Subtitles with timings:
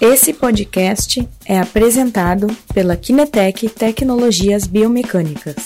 [0.00, 5.56] Esse podcast é apresentado pela Kinetec Tecnologias Biomecânicas.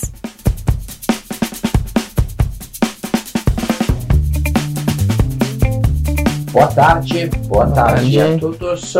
[6.51, 8.95] Boa tarde, boa, boa tarde, tarde, a todos.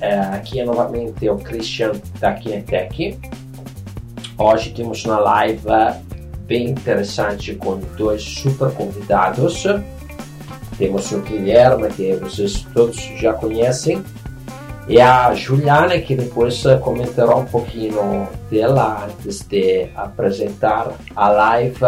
[0.00, 3.18] É, aqui é novamente o Christian da Kinetec.
[4.38, 5.62] Hoje temos uma live
[6.46, 9.64] bem interessante com dois super convidados.
[10.78, 14.00] Temos o Guilherme, que vocês todos já conhecem,
[14.86, 21.80] e a Juliana, que depois comentará um pouquinho dela antes de apresentar a live.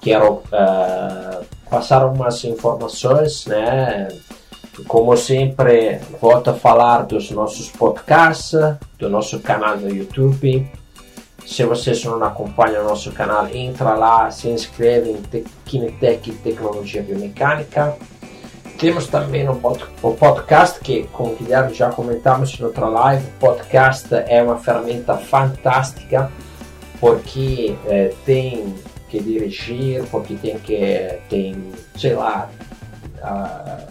[0.00, 4.08] Quero uh, passar umas informações, né?
[4.88, 8.58] Como sempre, volto a falar dos nossos podcasts,
[8.98, 10.66] do nosso canal no YouTube.
[11.46, 17.96] Se vocês não acompanham o nosso canal, entra lá, se inscreve em Kinetec Tecnologia Biomecânica
[18.78, 23.24] temos também o podcast, que com o Guilherme já comentamos em outra live.
[23.26, 26.30] O podcast é uma ferramenta fantástica
[27.00, 28.74] porque é, tem
[29.08, 32.48] que dirigir, porque tem que, tem, sei lá,
[33.22, 33.86] uh,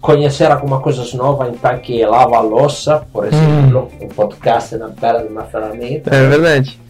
[0.00, 3.90] conhecer alguma coisa nova, então que lava a louça, por exemplo.
[4.00, 4.06] Hum.
[4.06, 6.14] O podcast é na bela de uma ferramenta.
[6.14, 6.80] É verdade.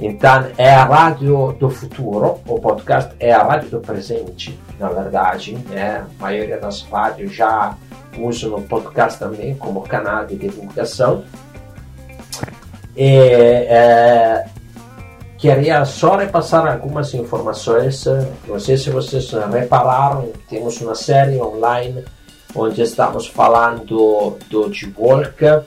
[0.00, 5.56] Então, é a rádio do futuro, o podcast é a rádio do presente, na verdade.
[5.68, 6.04] Né?
[6.18, 7.76] A maioria das rádios já
[8.18, 11.22] usam o podcast também como canal de divulgação.
[12.96, 13.16] E,
[13.68, 14.46] é,
[15.38, 18.04] queria só repassar algumas informações.
[18.48, 22.04] Não sei se vocês repararam, temos uma série online
[22.54, 25.64] onde estamos falando do G-Walk,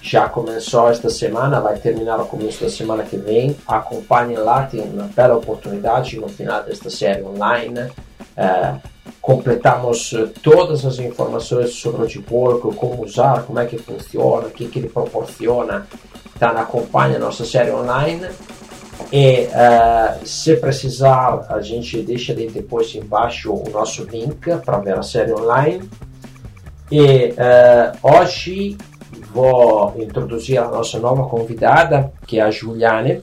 [0.00, 3.56] já começou esta semana, vai terminar o começo da semana que vem.
[3.66, 7.88] Acompanhe lá, tem uma bela oportunidade no final desta série online.
[8.36, 8.74] É,
[9.20, 14.50] completamos eh, todas as informações sobre o Deepwork, como usar, como é que funciona, o
[14.50, 15.86] que, que ele proporciona.
[16.34, 18.26] Então acompanhe a nossa série online.
[19.12, 24.98] E uh, se precisar, a gente deixa ali depois embaixo o nosso link para ver
[24.98, 25.88] a série online.
[26.90, 28.76] E uh, hoje
[29.32, 33.22] vou introduzir a nossa nova convidada, que é a Juliane.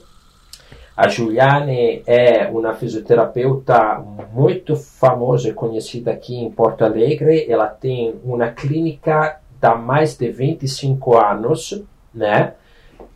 [1.00, 7.46] A Juliane é uma fisioterapeuta muito famosa e conhecida aqui em Porto Alegre.
[7.48, 11.82] Ela tem uma clínica há mais de 25 anos,
[12.14, 12.52] né?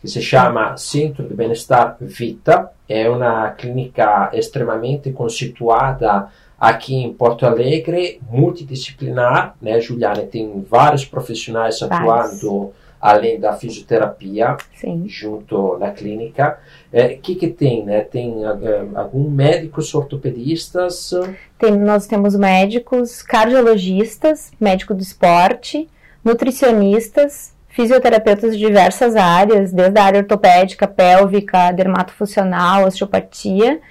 [0.01, 2.71] Que se chama Centro de Bem-Estar Vita.
[2.89, 10.25] É uma clínica extremamente constituída aqui em Porto Alegre, multidisciplinar, né, Juliane?
[10.25, 12.73] Tem vários profissionais atuando
[13.05, 15.05] além da fisioterapia, Sim.
[15.07, 16.59] junto na clínica.
[16.91, 17.85] O é, que, que tem?
[17.85, 18.01] Né?
[18.01, 21.11] Tem uh, algum médicos ortopedistas?
[21.59, 25.87] Tem, nós temos médicos cardiologistas, médico do esporte,
[26.25, 33.83] nutricionistas, fisioterapeutas de diversas áreas, desde a área ortopédica, pélvica, dermatofuncional, osteopatia,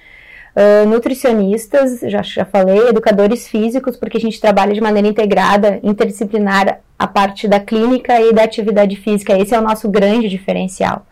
[0.54, 6.80] uh, nutricionistas, já, já falei, educadores físicos, porque a gente trabalha de maneira integrada, interdisciplinar,
[6.96, 9.36] a parte da clínica e da atividade física.
[9.36, 11.04] Esse é o nosso grande diferencial.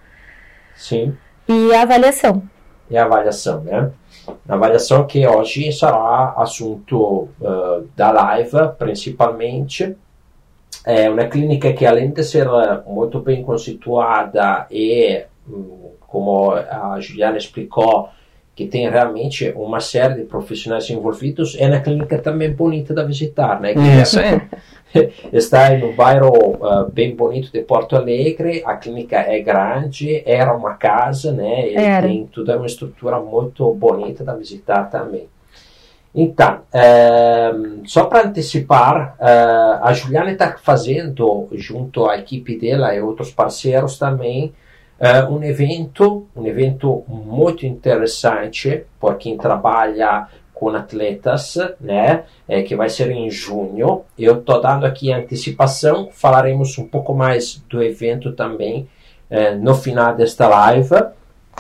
[0.77, 1.17] Sim.
[1.49, 2.43] E a avaliação.
[2.89, 3.91] E a avaliação, né?
[4.49, 9.97] A avaliação que hoje será assunto uh, da live, principalmente.
[10.85, 12.49] É uma clínica que, além de ser
[12.87, 18.09] muito bem constituída e, hum, como a Juliana explicou,
[18.55, 23.61] que tem realmente uma série de profissionais envolvidos, é na clínica também bonita de visitar,
[23.61, 23.73] né?
[24.03, 24.43] Isso é.
[25.33, 30.75] Está no bairro uh, bem bonito de Porto Alegre, a clínica é grande, era uma
[30.75, 31.71] casa, né?
[31.71, 32.07] E era.
[32.07, 35.29] tem toda uma estrutura muito bonita de visitar também.
[36.15, 43.01] Então, uh, só para antecipar, uh, a Juliana está fazendo, junto à equipe dela e
[43.01, 44.53] outros parceiros também,
[45.03, 52.77] Uh, um evento, um evento muito interessante por quem trabalha com atletas, né, é, que
[52.77, 54.03] vai ser em junho.
[54.17, 58.89] Eu estou dando aqui a antecipação, falaremos um pouco mais do evento também
[59.29, 60.95] é, no final desta live,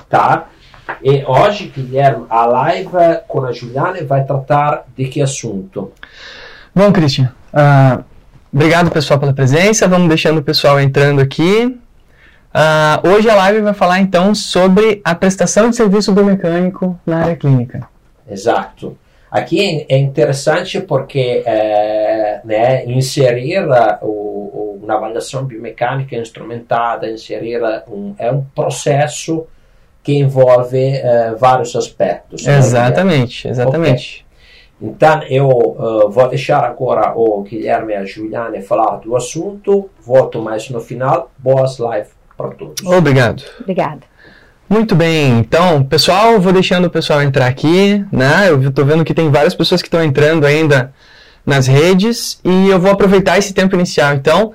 [0.08, 0.49] tá?
[1.02, 2.90] E hoje, Guilherme, a live
[3.26, 5.90] com a Juliana vai tratar de que assunto?
[6.72, 8.05] Bom, Christian, uh,
[8.52, 11.76] obrigado pessoal pela presença, vamos deixando o pessoal entrando aqui.
[12.52, 17.37] Uh, hoje a live vai falar então sobre a prestação de serviço biomecânico na área
[17.37, 17.88] clínica.
[18.31, 18.96] Exato.
[19.31, 23.64] Aqui é interessante porque é, né, inserir
[24.02, 29.46] o, uma avaliação biomecânica instrumentada, inserir um, é um processo
[30.02, 32.46] que envolve é, vários aspectos.
[32.46, 33.52] Exatamente, né?
[33.52, 34.26] exatamente.
[34.78, 34.90] Okay.
[34.90, 40.43] Então eu uh, vou deixar agora o Guilherme e a Juliane falar do assunto, volto
[40.43, 41.31] mais no final.
[41.38, 42.84] Boas lives para todos.
[42.84, 43.42] Obrigado.
[43.60, 44.00] Obrigada.
[44.68, 48.48] Muito bem, então, pessoal, vou deixando o pessoal entrar aqui, né?
[48.48, 50.92] Eu estou vendo que tem várias pessoas que estão entrando ainda
[51.44, 54.54] nas redes e eu vou aproveitar esse tempo inicial, então,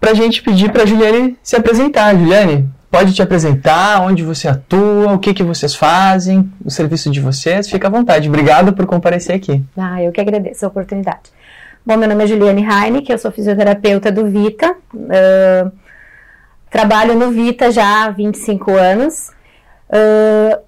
[0.00, 2.16] para a gente pedir para a Juliane se apresentar.
[2.16, 7.20] Juliane, pode te apresentar, onde você atua, o que, que vocês fazem, o serviço de
[7.20, 8.28] vocês, fica à vontade.
[8.28, 9.62] Obrigado por comparecer aqui.
[9.76, 11.30] Ah, eu que agradeço a oportunidade.
[11.84, 15.72] Bom, meu nome é Juliane Heineken, eu sou fisioterapeuta do Vita, uh,
[16.70, 19.30] trabalho no Vita já há 25 anos,
[19.88, 20.60] uh,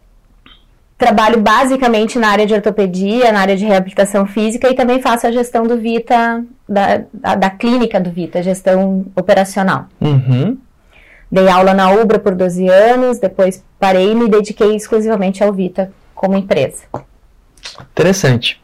[0.99, 5.33] trabalho basicamente na área de ortopedia, na área de reabilitação física e também faço a
[5.33, 9.87] gestão do Vita, da, da, da clínica do Vita, gestão operacional.
[10.01, 10.59] Uhum.
[11.31, 15.91] Dei aula na Ubra por 12 anos, depois parei e me dediquei exclusivamente ao Vita
[16.15, 16.85] como empresa.
[17.93, 18.61] Interessante.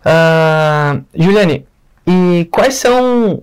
[0.00, 1.66] Uh, Juliane,
[2.06, 3.42] e quais são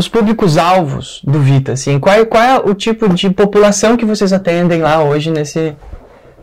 [0.00, 1.72] os públicos-alvos do Vita?
[1.72, 5.76] Assim, qual, qual é o tipo de população que vocês atendem lá hoje nesse,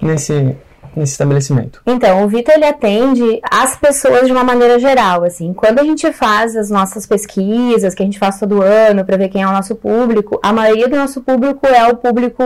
[0.02, 0.56] nesse,
[0.96, 1.82] nesse estabelecimento?
[1.86, 5.54] Então, o Vita ele atende as pessoas de uma maneira geral, assim.
[5.54, 9.30] Quando a gente faz as nossas pesquisas, que a gente faz todo ano para ver
[9.30, 12.44] quem é o nosso público, a maioria do nosso público é o público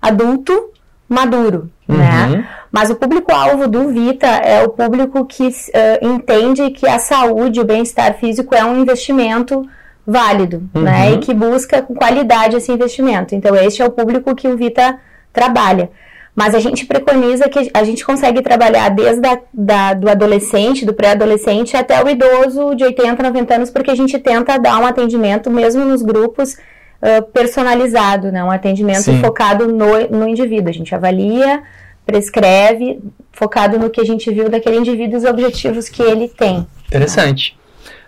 [0.00, 0.70] adulto
[1.08, 1.98] maduro, Uhum.
[1.98, 2.48] né?
[2.70, 7.64] Mas o público-alvo do Vita é o público que eh, entende que a saúde, o
[7.64, 9.68] bem-estar físico é um investimento
[10.06, 10.82] válido, Uhum.
[10.82, 11.12] né?
[11.12, 13.34] E que busca com qualidade esse investimento.
[13.34, 14.98] Então, este é o público que o Vita
[15.32, 15.90] trabalha.
[16.34, 20.94] Mas a gente preconiza que a gente consegue trabalhar desde a, da, do adolescente, do
[20.94, 25.50] pré-adolescente, até o idoso de 80, 90 anos, porque a gente tenta dar um atendimento,
[25.50, 26.56] mesmo nos grupos,
[27.02, 28.42] ah, personalizado, né?
[28.42, 29.20] Um atendimento Sim.
[29.20, 30.70] focado no, no indivíduo.
[30.70, 31.62] A gente avalia,
[32.06, 33.00] prescreve,
[33.32, 36.66] focado no que a gente viu daquele indivíduo e os objetivos que ele tem.
[36.86, 37.56] Interessante.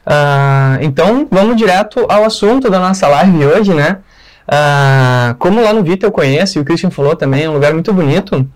[0.07, 3.99] Ah, então, vamos direto ao assunto da nossa live hoje, né?
[4.47, 7.73] Ah, como lá no Vita eu conheço, e o Christian falou também, é um lugar
[7.73, 8.47] muito bonito.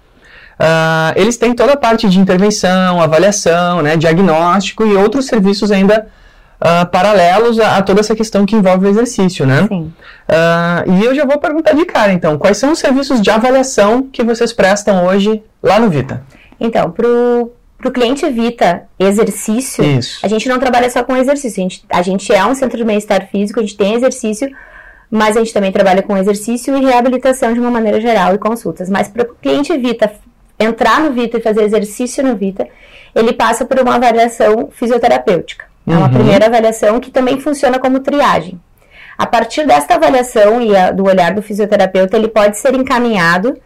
[0.59, 6.07] ah, eles têm toda a parte de intervenção, avaliação, né, diagnóstico e outros serviços ainda
[6.91, 9.69] paralelos a, a toda essa questão que envolve o exercício, né?
[9.69, 9.93] Sim.
[10.89, 14.25] E eu já vou perguntar de cara, então, quais são os serviços de avaliação que
[14.25, 16.25] vocês prestam hoje lá no Vita?
[16.59, 16.93] Então,
[17.79, 20.19] pro, pro cliente Vita exercício, Isso.
[20.25, 21.61] a gente não trabalha só com exercício.
[21.61, 24.49] A gente, a gente é um centro de bem-estar físico, a gente tem exercício,
[25.11, 28.91] mas a gente também trabalha com exercício e reabilitação de uma maneira geral e consultas.
[28.91, 30.13] Mas para o cliente Vita
[30.61, 32.67] entrar no Vita e fazer exercício no Vita,
[33.15, 35.65] ele passa por uma avaliação fisioterapêutica.
[35.87, 36.13] É uma Uhum.
[36.15, 38.61] primeira avaliação que também funciona como triagem.
[39.17, 43.57] A partir desta avaliação e a- do olhar do fisioterapeuta, ele pode ser encaminhado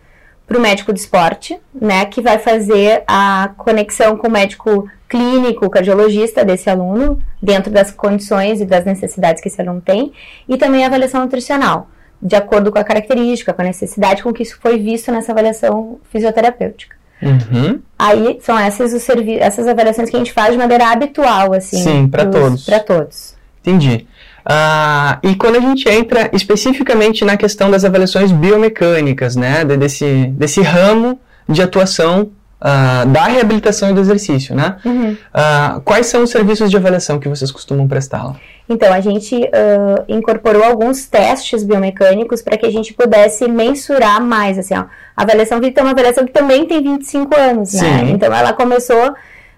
[0.53, 5.69] para o médico do esporte, né, que vai fazer a conexão com o médico clínico,
[5.71, 10.13] cardiologista desse aluno, dentro das condições e das necessidades que esse aluno tem,
[10.47, 11.89] e também a avaliação nutricional,
[12.21, 15.99] de acordo com a característica, com a necessidade com que isso foi visto nessa avaliação
[16.11, 16.97] fisioterapêutica.
[17.23, 17.81] Uhum.
[17.99, 18.93] Aí são essas,
[19.41, 21.83] essas avaliações que a gente faz de maneira habitual, assim.
[21.83, 22.65] Sim, pros- todos.
[22.67, 23.35] Pra todos.
[23.61, 24.07] Entendi.
[24.45, 30.27] Ah, e quando a gente entra especificamente na questão das avaliações biomecânicas, né, de- desse,
[30.27, 32.31] desse ramo de atuação
[32.61, 34.77] ah, da reabilitação e do exercício, né?
[34.85, 35.17] Uhum.
[35.35, 38.37] Ah, quais são os serviços de avaliação que vocês costumam prestar lá?
[38.69, 44.59] Então, a gente ah, incorporou alguns testes biomecânicos para que a gente pudesse mensurar mais,
[44.59, 44.85] assim, ó.
[45.17, 47.99] A avaliação Vita é uma avaliação que também tem 25 anos, né?
[48.07, 48.13] Sim.
[48.13, 49.13] Então, ela começou...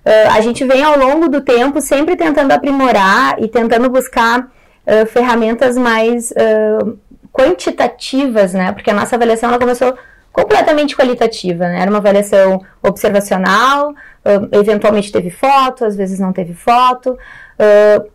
[0.07, 4.49] ah, a gente vem ao longo do tempo sempre tentando aprimorar e tentando buscar
[5.07, 6.93] ferramentas mais ah,
[7.33, 8.73] quantitativas, né?
[8.73, 9.95] Porque a nossa avaliação, ela começou
[10.33, 11.81] completamente qualitativa, né?
[11.81, 17.19] Era uma avaliação observacional, ah, eventualmente teve foto, às vezes não teve foto,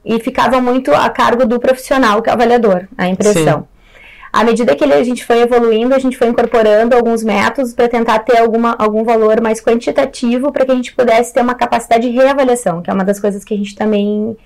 [0.03, 3.65] e ficava muito a cargo do profissional, que é o avaliador, a impressão.
[4.31, 8.19] À medida que a gente foi evoluindo, a gente foi incorporando alguns métodos para tentar
[8.19, 12.15] ter alguma, algum valor mais quantitativo para que a gente pudesse ter uma capacidade de
[12.15, 14.37] reavaliação, que é uma das coisas que a gente também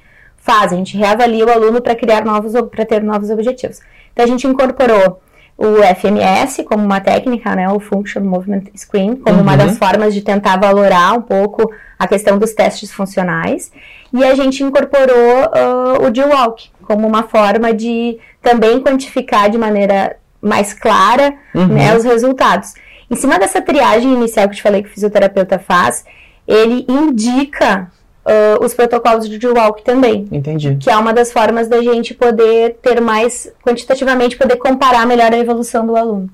[0.44, 0.74] faz.
[0.74, 3.80] A gente reavalia o aluno para criar novos, para ter novos objetivos.
[4.12, 5.22] Então a gente incorporou
[5.58, 9.58] o FMS como uma técnica, né, o Function Movement Screen, como uma Uhum.
[9.60, 13.72] das formas de tentar valorar um pouco a questão dos testes funcionais.
[14.12, 20.18] E a gente incorporou ah, o G-Walk como uma forma de também quantificar de maneira
[20.42, 21.68] mais clara Uhum.
[21.68, 22.74] né, os resultados.
[23.10, 26.04] Em cima dessa triagem inicial que eu te falei que o fisioterapeuta faz,
[26.48, 27.92] ele indica
[28.26, 30.78] ah, os protocolos de G-Walk também Entendi.
[30.80, 35.38] que é uma das formas da gente poder ter mais, quantitativamente, poder comparar melhor a
[35.38, 36.30] evolução do aluno.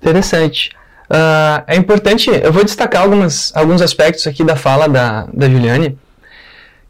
[0.00, 0.70] Interessante.
[1.08, 5.98] Ah, é importante, eu vou destacar algumas, alguns aspectos aqui da fala da, da Juliane,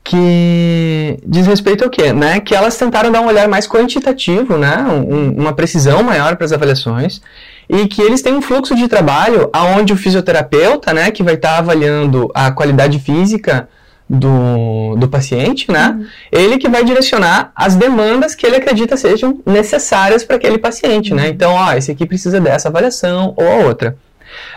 [0.05, 2.13] que diz respeito ao quê?
[2.13, 2.41] Né?
[2.41, 4.79] Que elas tentaram dar um olhar mais quantitativo, né?
[4.89, 7.21] Um, uma precisão maior para as avaliações
[7.69, 11.53] e que eles têm um fluxo de trabalho aonde o fisioterapeuta, né, que vai estar
[11.53, 13.69] tá avaliando a qualidade física
[14.13, 16.07] do, do paciente, né, uhum.
[16.31, 21.23] ele que vai direcionar as demandas que ele acredita sejam necessárias para aquele paciente, né?
[21.23, 21.29] uhum.
[21.31, 23.97] Então, ó, esse aqui precisa dessa avaliação ou a outra.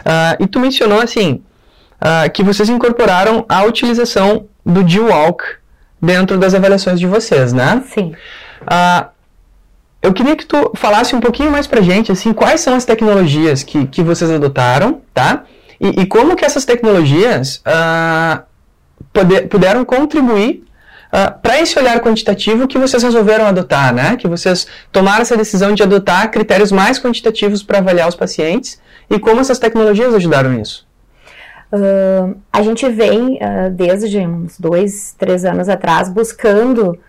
[0.01, 1.41] Uh, e tu mencionou, assim,
[2.01, 5.41] uh, que vocês incorporaram a utilização do G-Walk
[6.01, 7.81] dentro das avaliações de vocês, né?
[7.93, 8.13] Sim.
[8.63, 9.07] Uh,
[10.01, 13.63] eu queria que tu falasse um pouquinho mais pra gente, assim, quais são as tecnologias
[13.63, 15.43] que, que vocês adotaram, tá?
[15.79, 18.43] E, e como que essas tecnologias uh,
[19.15, 20.63] poder, puderam contribuir
[21.07, 24.17] uh, para esse olhar quantitativo que vocês resolveram adotar, né?
[24.17, 28.79] Que vocês tomaram essa decisão de adotar critérios mais quantitativos para avaliar os pacientes
[29.09, 30.85] e como essas tecnologias ajudaram nisso?
[31.71, 36.99] Uh, a gente vem, uh, desde uns dois, três anos atrás, buscando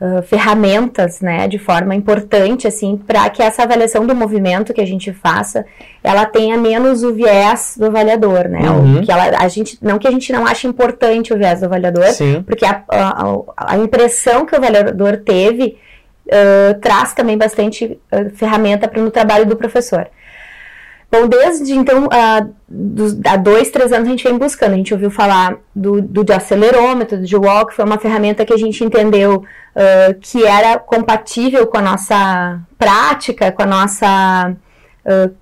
[0.00, 4.86] uh, ferramentas, né, de forma importante, assim, para que essa avaliação do movimento que a
[4.86, 5.64] gente faça,
[6.02, 9.02] ela tenha menos o viés do avaliador, né, uhum.
[9.02, 12.06] que ela, a gente, não que a gente não ache importante o viés do avaliador,
[12.08, 12.42] Sim.
[12.42, 13.24] porque a, a,
[13.56, 15.78] a, impressão que o avaliador teve
[16.80, 18.00] traz também bastante
[18.34, 20.08] ferramenta para no trabalho do professor.
[21.14, 22.44] Bom, desde então, há,
[23.30, 24.72] há dois, três anos a gente vem buscando.
[24.72, 28.56] A gente ouviu falar do, do de acelerômetro, do G-Walk, foi uma ferramenta que a
[28.56, 34.56] gente entendeu uh, que era compatível com a nossa prática, com a nossa.
[35.06, 35.32] Uh,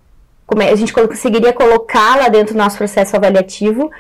[0.47, 3.91] como é, a gente conseguiria colocá-la dentro do nosso processo avaliativo.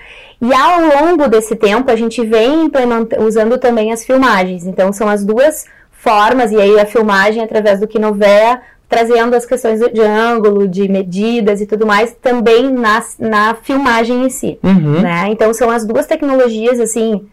[0.42, 2.70] E ao longo desse tempo, a gente vem
[3.18, 4.66] usando também as filmagens.
[4.66, 8.60] Então, são as duas formas, e aí a filmagem através do Kinovea
[8.92, 14.28] trazendo as questões de ângulo, de medidas e tudo mais, também na, na filmagem em
[14.28, 15.00] si, uhum.
[15.00, 15.28] né?
[15.30, 17.26] Então, são as duas tecnologias, assim,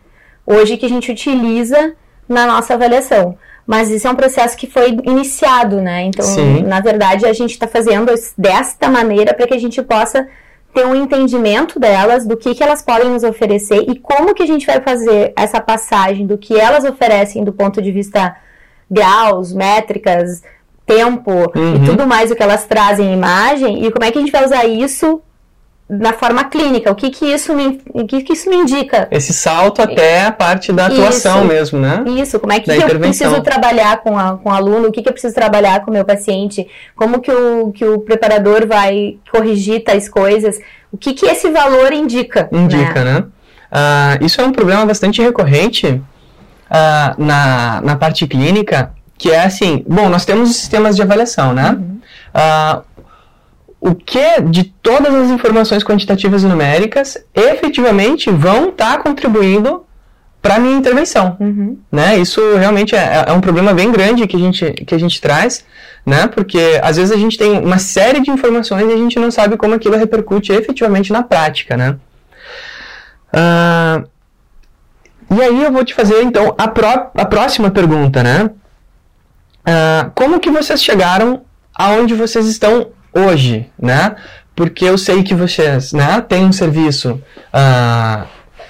[0.48, 1.94] hoje que a gente utiliza
[2.30, 3.38] na nossa avaliação.
[3.68, 6.04] Mas isso é um processo que foi iniciado, né?
[6.04, 6.64] Então, Sim.
[6.64, 10.26] na verdade, a gente está fazendo desta maneira para que a gente possa
[10.74, 14.48] ter um entendimento delas, do que, que elas podem nos oferecer e como que a
[14.48, 18.34] gente vai fazer essa passagem do que elas oferecem do ponto de vista
[18.90, 20.42] graus, métricas,
[20.90, 21.76] tempo uhum.
[21.76, 24.32] e tudo mais o que elas trazem em imagem e como é que a gente
[24.32, 25.22] vai usar isso
[25.88, 29.08] na forma clínica, o que que isso me, o que que isso me indica?
[29.10, 32.04] Esse salto até a parte da atuação isso, mesmo, né?
[32.22, 35.02] Isso, como é que, que eu preciso trabalhar com, a, com o aluno, o que
[35.02, 39.18] que eu preciso trabalhar com o meu paciente, como que o, que o preparador vai
[39.32, 40.60] corrigir tais coisas,
[40.92, 42.48] o que que esse valor indica?
[42.52, 43.14] Indica, né?
[43.14, 43.26] né?
[43.72, 46.04] Uh, isso é um problema bastante recorrente uh,
[47.18, 51.72] na, na parte clínica, que é assim, bom, nós temos os sistemas de avaliação, né?
[51.78, 52.00] Uhum.
[52.34, 52.84] Uh,
[53.82, 59.86] o que de todas as informações quantitativas e numéricas efetivamente vão estar tá contribuindo
[60.42, 61.78] para a minha intervenção, uhum.
[61.92, 62.18] né?
[62.18, 65.66] Isso realmente é, é, um problema bem grande que a gente que a gente traz,
[66.06, 66.28] né?
[66.28, 69.58] Porque às vezes a gente tem uma série de informações e a gente não sabe
[69.58, 71.98] como aquilo repercute efetivamente na prática, né?
[73.34, 74.08] Uh,
[75.36, 78.50] e aí eu vou te fazer então a, pró a próxima pergunta, né?
[79.70, 81.44] Uh, como que vocês chegaram
[81.76, 84.16] aonde vocês estão hoje, né?
[84.56, 87.22] Porque eu sei que vocês, né, têm um serviço
[87.54, 88.28] uh,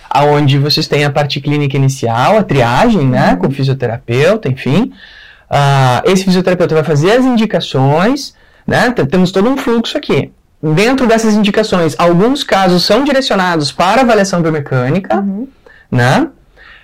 [0.10, 4.92] aonde vocês têm a parte clínica inicial, a triagem, né, com o fisioterapeuta, enfim.
[5.50, 8.36] Uh, esse fisioterapeuta vai fazer as indicações,
[8.68, 8.92] né?
[8.92, 10.32] Temos todo um fluxo aqui.
[10.62, 15.48] Dentro dessas indicações, alguns casos são direcionados para avaliação biomecânica, uhum.
[15.90, 16.28] né?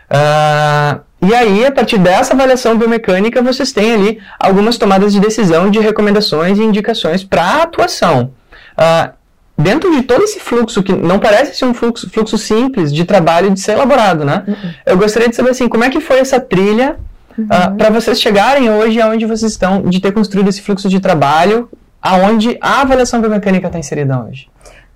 [0.10, 5.70] Uh, e aí, a partir dessa avaliação biomecânica, vocês têm ali algumas tomadas de decisão
[5.70, 8.32] de recomendações e indicações para atuação.
[8.77, 9.12] Uh,
[9.58, 13.51] dentro de todo esse fluxo, que não parece ser um fluxo, fluxo simples de trabalho
[13.51, 14.44] de ser elaborado, né?
[14.48, 14.74] Uhum.
[14.86, 16.98] Eu gostaria de saber assim, como é que foi essa trilha
[17.38, 17.46] uhum.
[17.46, 21.70] uh, para vocês chegarem hoje aonde vocês estão, de ter construído esse fluxo de trabalho,
[22.01, 24.48] aonde a avaliação biomecânica está inserida hoje?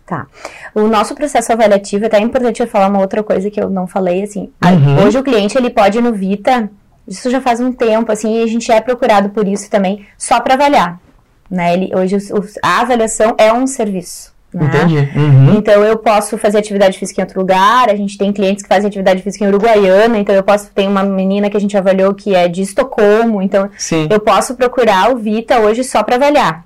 [0.09, 0.25] Tá.
[0.73, 3.85] O nosso processo avaliativo, é até importante eu falar uma outra coisa que eu não
[3.85, 4.49] falei, assim.
[4.65, 5.05] Uhum.
[5.05, 6.67] Hoje o cliente, ele pode ir no Vita,
[7.07, 10.39] isso já faz um tempo, assim, e a gente é procurado por isso também, só
[10.39, 10.99] para avaliar.
[11.47, 11.75] Né?
[11.75, 12.17] Ele, hoje
[12.63, 14.33] a avaliação é um serviço.
[14.51, 14.65] Né?
[14.65, 14.97] Entendi.
[15.15, 15.57] Uhum.
[15.59, 18.87] Então eu posso fazer atividade física em outro lugar, a gente tem clientes que fazem
[18.87, 22.33] atividade física em Uruguaiana, então eu posso, tem uma menina que a gente avaliou que
[22.33, 24.07] é de Estocolmo, então Sim.
[24.09, 26.65] eu posso procurar o Vita hoje só para avaliar.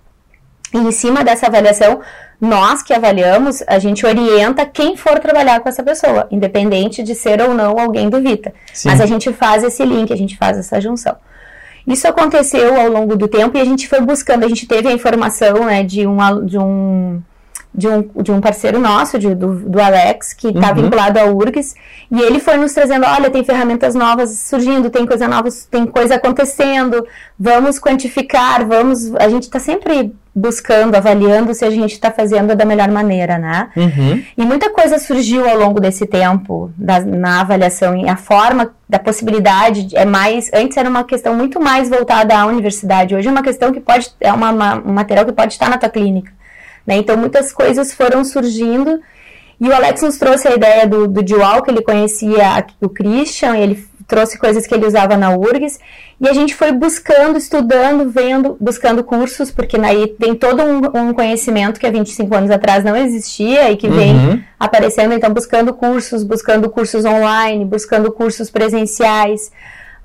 [0.73, 1.99] E em cima dessa avaliação,
[2.43, 7.41] nós que avaliamos, a gente orienta quem for trabalhar com essa pessoa, independente de ser
[7.41, 8.53] ou não alguém do Vita.
[8.73, 8.89] Sim.
[8.89, 11.15] Mas a gente faz esse link, a gente faz essa junção.
[11.87, 14.91] Isso aconteceu ao longo do tempo e a gente foi buscando, a gente teve a
[14.91, 17.21] informação né, de, um, de um
[17.75, 20.75] de um, de um parceiro nosso, de, do, do Alex, que está Uhum.
[20.75, 21.73] vinculado ao URGS,
[22.11, 26.15] e ele foi nos trazendo, olha, tem ferramentas novas surgindo, tem coisa nova, tem coisa
[26.15, 27.05] acontecendo,
[27.39, 29.13] vamos quantificar, vamos.
[29.15, 33.69] A gente está sempre buscando, avaliando se a gente está fazendo da melhor maneira, né?
[33.77, 34.23] Uhum.
[34.35, 38.97] E muita coisa surgiu ao longo desse tempo da- na avaliação e a forma da
[38.99, 43.43] possibilidade é mais antes era uma questão muito mais voltada à universidade hoje é uma
[43.43, 46.31] questão que pode é uma, uma- um material que pode estar na tua clínica
[46.85, 46.95] né?
[46.97, 48.99] então muitas coisas foram surgindo
[49.59, 53.55] e o Alex nos trouxe a ideia do, do dual que ele conhecia o Christian
[53.57, 55.79] ele trouxe coisas que ele usava na URGS
[56.19, 61.13] e a gente foi buscando, estudando, vendo, buscando cursos, porque aí tem todo um, um
[61.13, 64.43] conhecimento que há 25 anos atrás não existia e que vem Uhum.
[64.59, 69.51] aparecendo, então buscando cursos, buscando cursos online, buscando cursos presenciais,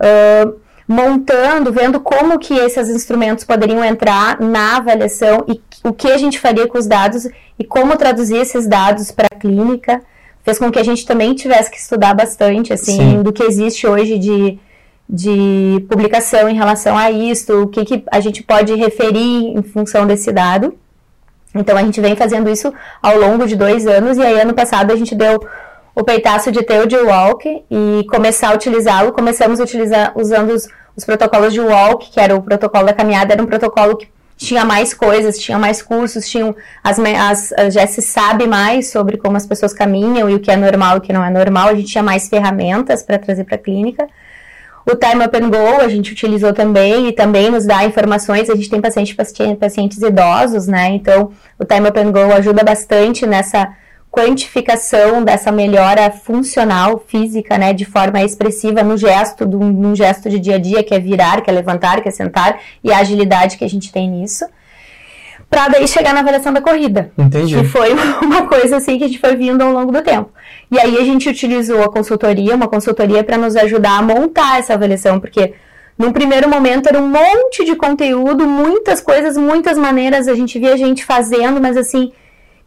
[0.00, 0.50] ah,
[0.88, 6.40] montando, vendo como que esses instrumentos poderiam entrar na avaliação e o que a gente
[6.40, 7.28] faria com os dados
[7.59, 10.00] e como traduzir esses dados para a clínica,
[10.42, 13.23] fez com que a gente também tivesse que estudar bastante, assim, Sim.
[13.23, 14.59] do que existe hoje de,
[15.07, 20.07] de publicação em relação a isso, o que, que a gente pode referir em função
[20.07, 20.75] desse dado.
[21.54, 24.90] Então a gente vem fazendo isso ao longo de dois anos e aí ano passado
[24.90, 25.38] a gente deu
[25.98, 29.12] o peitaço de ter o de walk e começar a utilizá-lo.
[29.12, 33.32] Começamos a utilizar usando os, os protocolos de walk, que era o protocolo da caminhada,
[33.32, 37.00] era um protocolo que tinha mais coisas, tinha mais cursos, tinham as,
[37.52, 40.94] as já se sabe mais sobre como as pessoas caminham e o que é normal
[40.94, 41.70] e o que não é normal.
[41.70, 44.06] A gente tinha mais ferramentas para trazer para a clínica.
[44.86, 48.48] O Time Up and Go a gente utilizou também e também nos dá informações.
[48.48, 50.90] A gente tem paciente, paciente- pacientes idosos, né?
[50.90, 53.68] Então, o Time Up and Go ajuda bastante nessa
[54.10, 57.72] quantificação dessa melhora funcional, física, né?
[57.72, 61.40] De forma expressiva no gesto, do, num gesto de dia a dia, que é virar,
[61.40, 64.44] que é levantar, que é sentar, e a agilidade que a gente tem nisso.
[65.50, 67.10] Para daí chegar na avaliação da corrida.
[67.16, 67.56] Entendi.
[67.56, 70.30] Que foi uma coisa assim que a gente foi vindo ao longo do tempo.
[70.70, 74.74] E aí a gente utilizou a consultoria, uma consultoria para nos ajudar a montar essa
[74.74, 75.54] avaliação, porque
[75.96, 80.76] num primeiro momento era um monte de conteúdo, muitas coisas, muitas maneiras, a gente via
[80.76, 82.12] gente fazendo, mas assim,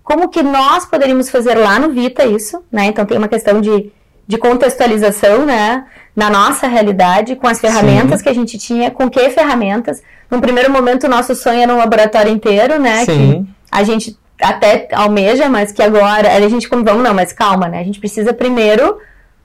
[0.04, 2.86] como que nós poderíamos fazer lá no Vita isso, né?
[2.86, 3.92] Então tem uma questão de,
[4.28, 5.86] de contextualização, né?
[6.16, 10.02] Na nossa realidade, com as ferramentas que a gente tinha, com que ferramentas.
[10.30, 13.06] Num primeiro momento, o nosso sonho era um laboratório inteiro, né?
[13.06, 13.44] Sim.
[13.46, 17.68] Que a gente até almeja, mas que agora a gente como vamos, não, mas calma,
[17.68, 17.80] né?
[17.80, 18.98] A gente precisa primeiro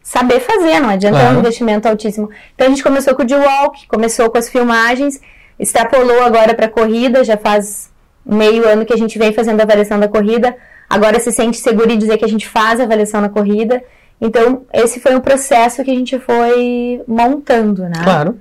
[0.03, 1.37] saber fazer, não adianta Claro.
[1.37, 2.31] um investimento altíssimo.
[2.55, 5.21] Então a gente começou com o D-Walk, começou com as filmagens,
[5.59, 7.91] extrapolou agora para corrida, já faz
[8.27, 10.57] meio ano que a gente vem fazendo a avaliação da corrida,
[10.91, 13.83] agora se sente seguro em dizer que a gente faz a avaliação na corrida.
[14.21, 18.03] Então, esse foi um processo que a gente foi montando, né?
[18.03, 18.39] Claro.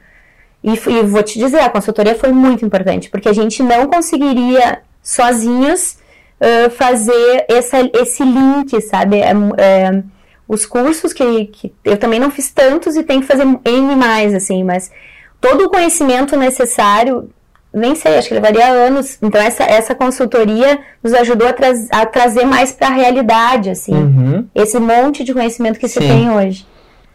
[0.63, 4.79] E, e vou te dizer, a consultoria foi muito importante, porque a gente não conseguiria
[5.03, 5.97] sozinhos
[6.41, 9.19] ãh, fazer essa, esse link, sabe?
[9.19, 10.03] É, é,
[10.47, 14.33] os cursos que, que eu também não fiz tantos e tenho que fazer N mais,
[14.33, 14.91] assim, mas
[15.39, 17.29] todo o conhecimento necessário,
[17.75, 19.17] nem sei, acho que levaria anos.
[19.21, 23.93] Então, essa, essa consultoria nos ajudou a, traz- a trazer mais para a realidade, assim,
[23.93, 24.47] Uhum.
[24.55, 26.07] esse monte de conhecimento que se Sim.
[26.07, 26.65] tem hoje.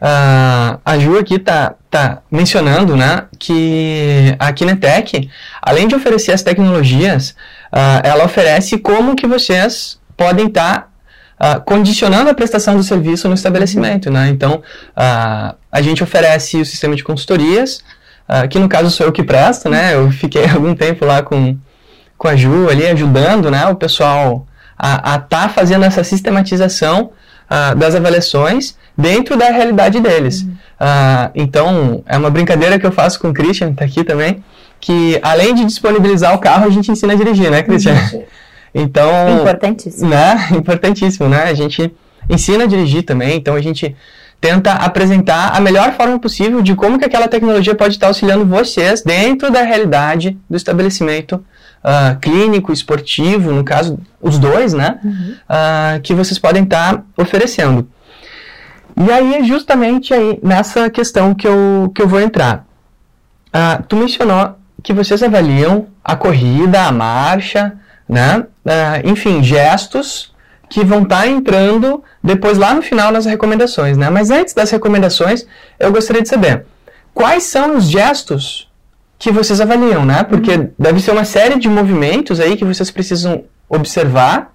[0.00, 5.28] Ah, a Ju aqui tá, tá mencionando, né, que a Kinetec,
[5.60, 7.34] além de oferecer as tecnologias,
[7.72, 10.88] ah, ela oferece como que vocês podem estar
[11.64, 14.28] condicionando a prestação do serviço no estabelecimento, né?
[14.28, 14.62] Então,
[14.94, 17.82] a gente oferece o sistema de consultorias,
[18.50, 19.94] que no caso sou eu que presto, né?
[19.94, 21.56] Eu fiquei algum tempo lá com,
[22.16, 24.46] com a Ju ali ajudando, né, o pessoal
[24.82, 27.10] a estar fazendo essa sistematização
[27.48, 30.46] ah, das avaliações dentro da realidade deles.
[30.78, 34.42] Ah, então, é uma brincadeira que eu faço com o Christian, tá aqui também,
[34.80, 37.96] que além de disponibilizar o carro, a gente ensina a dirigir, né, Christian?
[38.06, 38.22] Sim.
[38.72, 40.08] Então, Importantíssimo.
[40.08, 41.42] né, importantíssimo, né?
[41.42, 41.92] A gente
[42.28, 43.96] ensina a dirigir também, então a gente
[44.40, 49.03] tenta apresentar a melhor forma possível de como que aquela tecnologia pode estar auxiliando vocês
[49.03, 51.44] dentro da realidade do estabelecimento
[51.85, 54.98] ah, clínico, esportivo, no caso, os dois, né?
[55.48, 57.87] ah, que vocês podem estar oferecendo.
[58.96, 62.66] E aí é justamente aí nessa questão que eu, que eu vou entrar.
[63.53, 67.74] Ah, tu mencionou que vocês avaliam a corrida, a marcha,
[68.09, 68.46] né?
[69.05, 70.33] Enfim, gestos
[70.70, 74.09] que vão estar entrando depois lá no final nas recomendações, né?
[74.09, 75.44] Mas antes das recomendações,
[75.78, 76.64] eu gostaria de saber
[77.12, 78.70] quais são os gestos
[79.18, 80.22] que vocês avaliam, né?
[80.22, 84.54] Porque deve ser uma série de movimentos aí que vocês precisam observar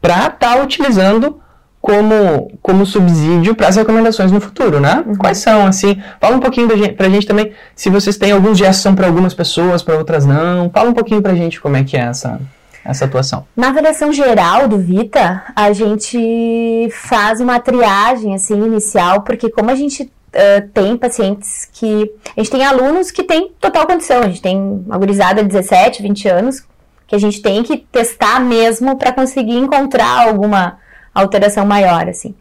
[0.00, 1.38] para estar utilizando
[1.82, 5.04] como, como subsídio para as recomendações no futuro, né?
[5.18, 6.00] Quais são, assim?
[6.18, 9.34] Fala um pouquinho gente, pra gente também, se vocês têm alguns gestos são para algumas
[9.34, 10.70] pessoas, para outras não.
[10.70, 12.40] Fala um pouquinho pra gente como é que é essa.
[12.84, 13.46] Essa atuação?
[13.56, 19.74] Na avaliação geral do Vita, a gente faz uma triagem assim inicial, porque como a
[19.74, 22.10] gente uh, tem pacientes que.
[22.36, 26.02] A gente tem alunos que têm total condição, a gente tem uma gurizada de 17,
[26.02, 26.64] 20 anos,
[27.06, 30.78] que a gente tem que testar mesmo para conseguir encontrar alguma
[31.14, 32.34] alteração maior, assim.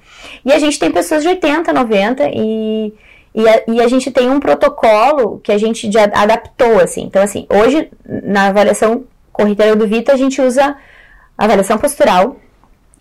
[0.46, 2.94] E a gente tem pessoas de 80, 90 e.
[3.32, 7.04] E a, e a, gente tem um protocolo que a gente já adaptou, assim.
[7.04, 9.04] Então, assim, hoje, na avaliação
[9.40, 10.76] corriqueira do Vita, a gente usa
[11.38, 12.36] avaliação postural,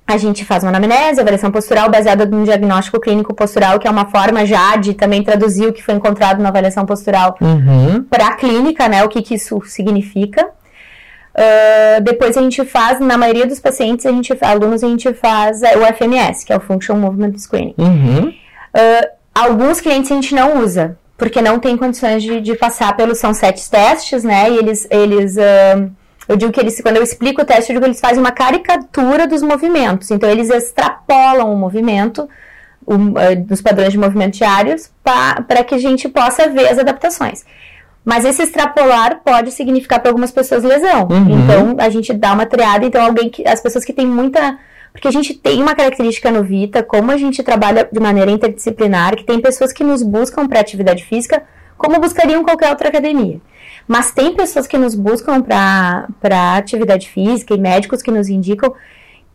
[0.07, 4.07] a gente faz uma anamnese, avaliação postural baseada no diagnóstico clínico postural, que é uma
[4.07, 8.05] forma já de também traduzir o que foi encontrado na avaliação postural uhum.
[8.05, 9.05] para a clínica, né?
[9.05, 10.47] O que, que isso significa.
[10.47, 15.63] Uh, depois a gente faz, na maioria dos pacientes, a gente, alunos, a gente faz
[15.63, 17.75] é, o FMS, que é o Function Movement Screening.
[17.77, 18.29] Uhum.
[18.29, 23.19] Uh, alguns clientes a gente não usa, porque não tem condições de, de passar pelos,
[23.19, 24.51] são sete testes, né?
[24.51, 25.91] E eles, eles uh,
[26.29, 28.31] eu digo que eles, quando eu explico o teste, eu digo que eles fazem uma
[28.31, 30.11] caricatura dos movimentos.
[30.11, 32.29] Então, eles extrapolam o movimento
[32.87, 37.45] uh, dos padrões de movimento diários para que a gente possa ver as adaptações.
[38.05, 41.09] Mas esse extrapolar pode significar para algumas pessoas lesão.
[41.11, 41.45] Uhum.
[41.45, 42.85] Então, a gente dá uma triada.
[42.85, 44.59] Então, alguém que, as pessoas que têm muita
[44.91, 49.15] porque a gente tem uma característica no Vita, como a gente trabalha de maneira interdisciplinar,
[49.15, 51.43] que tem pessoas que nos buscam para atividade física,
[51.77, 53.41] como buscariam qualquer outra academia.
[53.89, 58.75] Mas tem pessoas que nos buscam para atividade física e médicos que nos indicam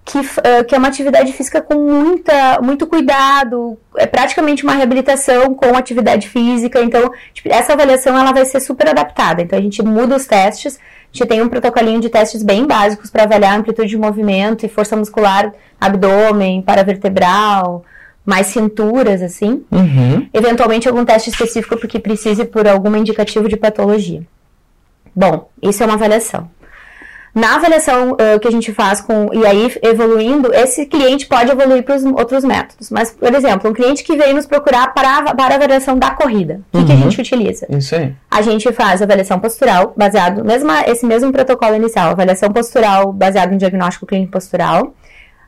[0.05, 5.53] que, uh, que é uma atividade física com muita, muito cuidado, é praticamente uma reabilitação
[5.55, 6.81] com atividade física.
[6.81, 9.41] Então, tipo, essa avaliação ela vai ser super adaptada.
[9.41, 13.09] Então, a gente muda os testes, a gente tem um protocolinho de testes bem básicos
[13.09, 17.85] para avaliar amplitude de movimento e força muscular, abdômen, paravertebral,
[18.25, 19.63] mais cinturas, assim.
[19.71, 20.27] Uhum.
[20.33, 24.21] Eventualmente, algum teste específico porque precise por algum indicativo de patologia.
[25.15, 26.49] Bom, isso é uma avaliação.
[27.35, 31.81] Na avaliação uh, que a gente faz com, e aí evoluindo, esse cliente pode evoluir
[31.81, 32.91] para os outros métodos.
[32.91, 36.61] Mas, por exemplo, um cliente que veio nos procurar para, para a avaliação da corrida,
[36.71, 36.85] o Uhum.
[36.85, 37.65] que, que a gente utiliza?
[37.71, 38.13] Isso aí.
[38.29, 43.57] A gente faz avaliação postural, baseado mesma esse mesmo protocolo inicial, avaliação postural baseado no
[43.57, 44.93] diagnóstico clínico postural.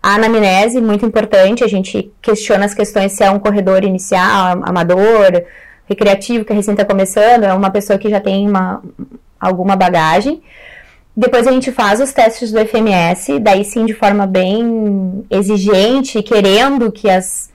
[0.01, 5.43] A anamnese, muito importante, a gente questiona as questões se é um corredor inicial, amador,
[5.87, 8.81] recreativo, que recém está começando, é uma pessoa que já tem uma,
[9.39, 10.41] alguma bagagem.
[11.15, 16.91] Depois a gente faz os testes do FMS, daí sim de forma bem exigente, querendo
[16.91, 17.49] que as,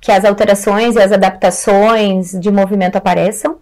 [0.00, 3.56] que as alterações e as adaptações de movimento apareçam.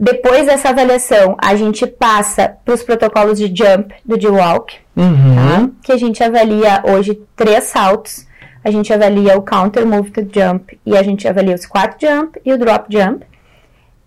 [0.00, 5.34] Depois dessa avaliação, a gente passa para os protocolos de jump do G-Walk, Uhum.
[5.34, 5.70] tá?
[5.82, 8.26] que a gente avalia hoje três saltos.
[8.64, 12.52] A gente avalia o counter moved jump e a gente avalia o squat jump e
[12.52, 13.24] o drop jump.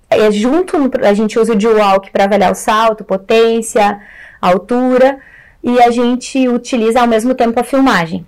[0.09, 3.99] É, junto, a gente usa o G-Walk para avaliar o salto, potência,
[4.41, 5.19] altura
[5.63, 8.25] e a gente utiliza ao mesmo tempo a filmagem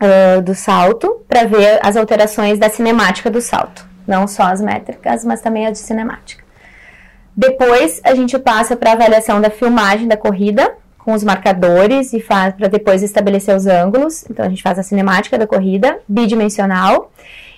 [0.00, 3.86] ah, do salto para ver as alterações da cinemática do salto.
[4.06, 6.42] Não só as métricas, mas também a de cinemática.
[7.36, 12.54] Depois a gente passa para avaliação da filmagem da corrida com os marcadores e faz
[12.54, 14.24] para depois estabelecer os ângulos.
[14.28, 17.12] Então a gente faz a cinemática da corrida bidimensional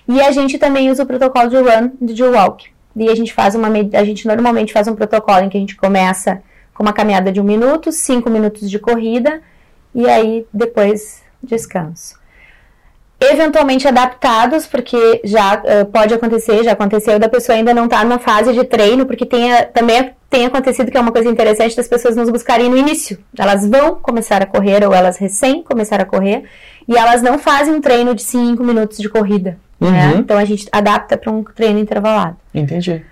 [0.06, 2.70] e a gente também usa o protocolo de run de walk.
[2.94, 5.76] E a gente faz uma a gente normalmente faz um protocolo em que a gente
[5.76, 6.42] começa
[6.74, 9.40] com uma caminhada de um minuto, cinco minutos de corrida
[9.94, 12.22] e aí depois descanso
[13.30, 18.18] eventualmente adaptados, porque já eh, pode acontecer, já aconteceu da pessoa ainda não estar numa
[18.18, 22.16] fase de treino, porque tenha, também tem acontecido que é uma coisa interessante das pessoas
[22.16, 23.18] nos buscarem no início.
[23.38, 26.44] Elas vão começar a correr, ou elas recém começaram a correr,
[26.88, 29.56] e elas não fazem um treino de 5 minutos de corrida.
[29.90, 30.12] Né?
[30.12, 30.18] Uhum.
[30.20, 32.36] Então a gente adapta para um treino intervalado.
[32.54, 33.02] Entendi.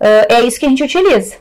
[0.00, 1.36] Ah, é isso que a gente utiliza.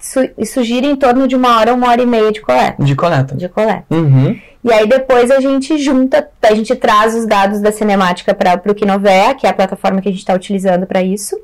[0.00, 2.82] Isso, isso gira em torno de uma hora, uma hora e meia de coleta.
[2.82, 3.36] De coleta.
[3.36, 3.84] De coleta.
[3.90, 4.36] Uhum.
[4.64, 8.74] E aí depois a gente junta, a gente traz os dados da cinemática para o
[8.74, 11.38] Kinovea, que é a plataforma que a gente está utilizando para isso.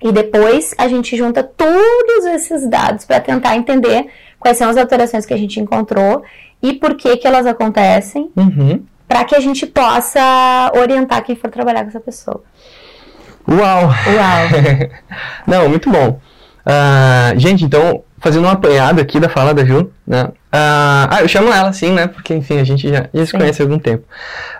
[0.00, 4.06] E depois a gente junta todos esses dados para tentar entender
[4.38, 6.22] quais são as alterações que a gente encontrou
[6.62, 8.82] e por que que elas acontecem, Uhum.
[9.08, 12.42] Para que a gente possa orientar quem for trabalhar com essa pessoa.
[13.48, 13.84] Uau!
[13.84, 14.90] Uau!
[15.46, 16.20] Não, muito bom.
[16.70, 20.28] Ah, gente, então, fazendo um apanhado aqui da fala da Ju, né?
[20.52, 22.06] Ah, ah, eu chamo ela assim, né?
[22.06, 23.38] Porque, enfim, a gente já, já se Sim.
[23.38, 24.04] conhece há algum tempo.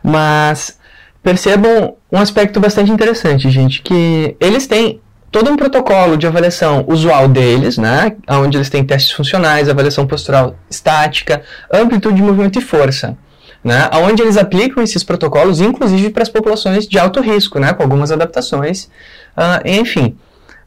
[0.03, 0.79] Mas
[1.23, 7.29] percebam um aspecto bastante interessante, gente, que eles têm todo um protocolo de avaliação usual
[7.29, 8.17] deles, né?
[8.27, 13.19] Onde eles têm testes funcionais, avaliação postural estática, amplitude de movimento e força.
[13.64, 17.83] Né, onde eles aplicam esses protocolos, inclusive para as populações de alto risco, né, com
[17.83, 18.88] algumas adaptações,
[19.37, 20.16] ah, enfim.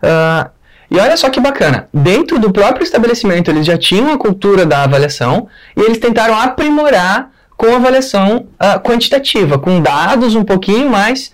[0.03, 0.49] Ah,
[0.91, 4.83] E olha só que bacana, dentro do próprio estabelecimento eles já tinham a cultura da
[4.83, 11.31] avaliação e eles tentaram aprimorar com avaliação uh, quantitativa, com dados um pouquinho mais,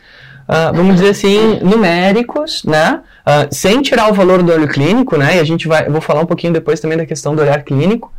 [0.48, 3.00] uh, vamos dizer assim, numéricos, né?
[3.26, 5.38] Uh, sem tirar o valor do olho clínico, né?
[5.38, 8.12] E a gente vai, vou falar um pouquinho depois também da questão do olhar clínico.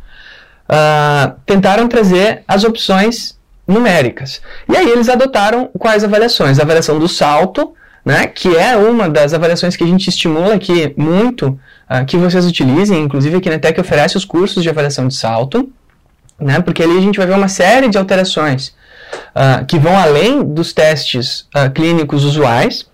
[1.45, 4.41] Tentaram trazer as opções numéricas.
[4.67, 6.59] E aí eles adotaram quais avaliações?
[6.59, 10.93] A avaliação do salto, né, que é uma das avaliações que a gente estimula aqui
[10.97, 15.71] muito uh, que vocês utilizem, inclusive a Kinetec oferece os cursos de avaliação de salto,
[16.39, 18.69] né, porque ali a gente vai ver uma série de alterações
[19.35, 22.87] uh, que vão além dos testes uh, clínicos usuais,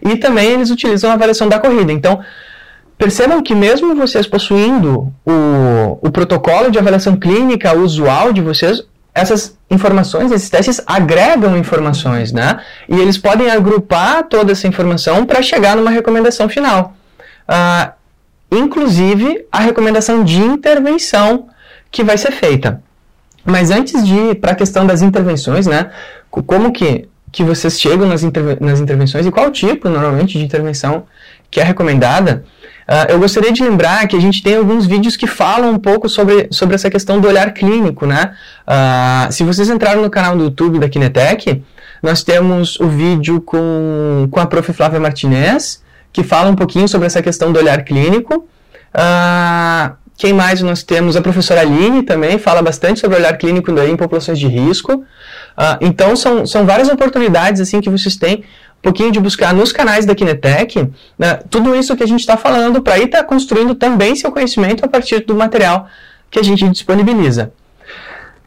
[0.00, 1.92] e também eles utilizam a avaliação da corrida.
[1.92, 2.20] Então,
[3.02, 8.80] percebam que mesmo vocês possuindo o, o protocolo de avaliação clínica usual de vocês,
[9.12, 12.60] essas informações, esses testes agregam informações, né?
[12.88, 16.94] E eles podem agrupar toda essa informação para chegar numa recomendação final.
[17.48, 17.92] Uh,
[18.52, 21.48] inclusive a recomendação de intervenção
[21.90, 22.80] que vai ser feita.
[23.44, 25.90] Mas antes de ir para a questão das intervenções, né?
[26.30, 31.04] Como que, que vocês chegam nas, interve nas intervenções e qual tipo, normalmente, de intervenção
[31.50, 32.44] que é recomendada,
[32.88, 36.08] Uh, eu gostaria de lembrar que a gente tem alguns vídeos que falam um pouco
[36.08, 38.34] sobre, sobre essa questão do olhar clínico, né?
[38.66, 41.62] Uh, se vocês entraram no canal do YouTube da Kinetec,
[42.02, 44.72] nós temos o vídeo com, com a prof.
[44.72, 48.48] Flávia Martinez, que fala um pouquinho sobre essa questão do olhar clínico.
[48.94, 51.16] Uh, quem mais nós temos?
[51.16, 55.04] A professora Aline também fala bastante sobre o olhar clínico em populações de risco.
[55.80, 58.44] então, são, são várias oportunidades assim que vocês têm
[58.82, 62.82] pouquinho de buscar nos canais da Kinetec né, tudo isso que a gente está falando
[62.82, 65.86] para ir estar tá construindo também seu conhecimento a partir do material
[66.30, 67.52] que a gente disponibiliza.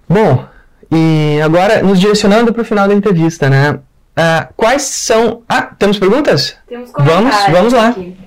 [0.08, 0.46] Bom,
[0.92, 3.80] e agora nos direcionando para o final da entrevista, né?
[4.18, 5.42] Uh, quais são.
[5.48, 6.56] Ah, temos perguntas?
[6.68, 7.34] Temos comentários.
[7.34, 7.90] Vamos, vamos lá.
[7.90, 8.25] Aqui.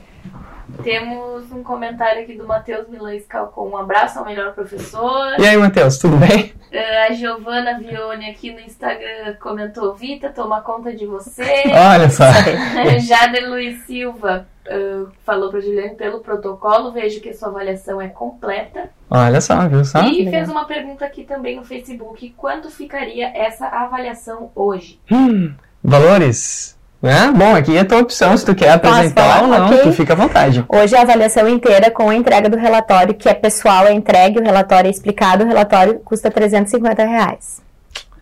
[0.88, 3.12] Temos um comentário aqui do Matheus Milan
[3.52, 5.38] com um abraço ao melhor professor.
[5.38, 6.54] E aí, Matheus, tudo bem?
[6.72, 11.42] Uh, a Giovana Vione aqui no Instagram comentou: Vita, toma conta de você.
[11.66, 12.24] Olha só.
[13.06, 18.08] Jader Luiz Silva uh, falou para Juliane pelo protocolo, vejo que a sua avaliação é
[18.08, 18.88] completa.
[19.10, 20.00] Olha só, viu só?
[20.04, 24.98] E fez uma pergunta aqui também no Facebook: quanto ficaria essa avaliação hoje?
[25.12, 25.52] Hum,
[25.84, 26.77] valores?
[27.00, 29.82] É, bom, aqui é a tua opção se tu quer apresentar ou não, okay.
[29.82, 30.64] tu fica à vontade.
[30.68, 34.42] Hoje a avaliação inteira com a entrega do relatório, que é pessoal, é entregue, o
[34.42, 37.62] relatório é explicado, o relatório custa 350 reais.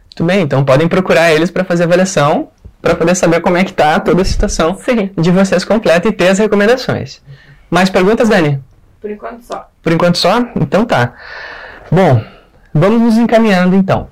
[0.05, 2.49] Muito bem, então podem procurar eles para fazer a avaliação,
[2.83, 5.11] para poder saber como é que tá toda a situação Sim.
[5.17, 7.23] de vocês completa e ter as recomendações.
[7.71, 8.63] Mais perguntas, Dani?
[9.01, 9.71] Por enquanto só.
[9.83, 10.39] Por enquanto só?
[10.55, 11.15] Então tá.
[11.91, 12.23] Bom,
[12.75, 14.09] vamos nos encaminhando então.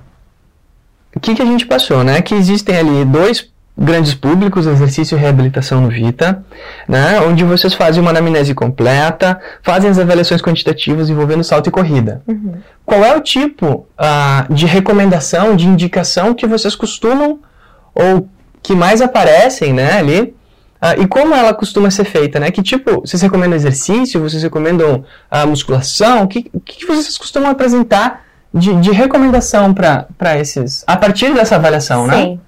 [1.15, 2.21] O que, que a gente passou, né?
[2.21, 6.43] Que existem ali dois grandes públicos, exercício e reabilitação no Vita,
[6.87, 12.21] né, onde vocês fazem uma anamnese completa, fazem as avaliações quantitativas envolvendo salto e corrida.
[12.25, 12.53] Uhum.
[12.85, 17.39] Qual é o tipo uh, de recomendação, de indicação que vocês costumam
[17.93, 18.29] ou
[18.63, 20.33] que mais aparecem né, ali?
[20.81, 22.51] Uh, e como ela costuma ser feita, né?
[22.51, 26.23] Que tipo, vocês recomendam exercício, vocês recomendam a uh, musculação?
[26.23, 32.05] O que, que vocês costumam apresentar de, de recomendação para esses, a partir dessa avaliação,
[32.05, 32.11] Sim.
[32.11, 32.23] né?
[32.23, 32.39] Sim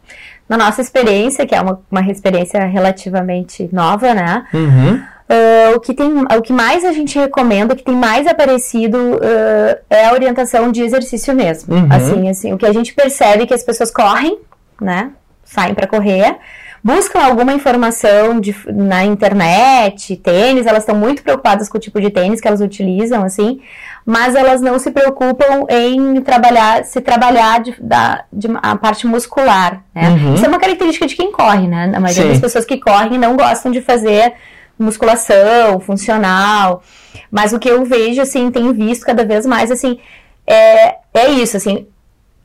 [0.47, 4.45] na nossa experiência, que é uma, uma experiência relativamente nova, né?
[4.53, 4.95] Uhum.
[5.29, 8.97] Uh, o, que tem, o que mais a gente recomenda, o que tem mais aparecido
[8.97, 11.75] uh, é a orientação de exercício mesmo.
[11.75, 11.87] Uhum.
[11.91, 14.39] Assim, assim, o que a gente percebe é que as pessoas correm,
[14.81, 15.11] né?
[15.43, 16.37] Saem para correr,
[16.83, 22.09] buscam alguma informação de, na internet, tênis, elas estão muito preocupadas com o tipo de
[22.09, 23.61] tênis que elas utilizam, assim,
[24.05, 29.83] mas elas não se preocupam em trabalhar, se trabalhar de, da, de a parte muscular,
[29.93, 30.09] né?
[30.09, 30.35] Uhum.
[30.35, 31.91] Isso é uma característica de quem corre, né?
[31.93, 32.29] A maioria Sim.
[32.29, 34.33] das pessoas que correm não gostam de fazer
[34.79, 36.83] musculação, funcional,
[37.31, 39.99] mas o que eu vejo, assim, tenho visto cada vez mais, assim,
[40.45, 41.87] é, é isso, assim,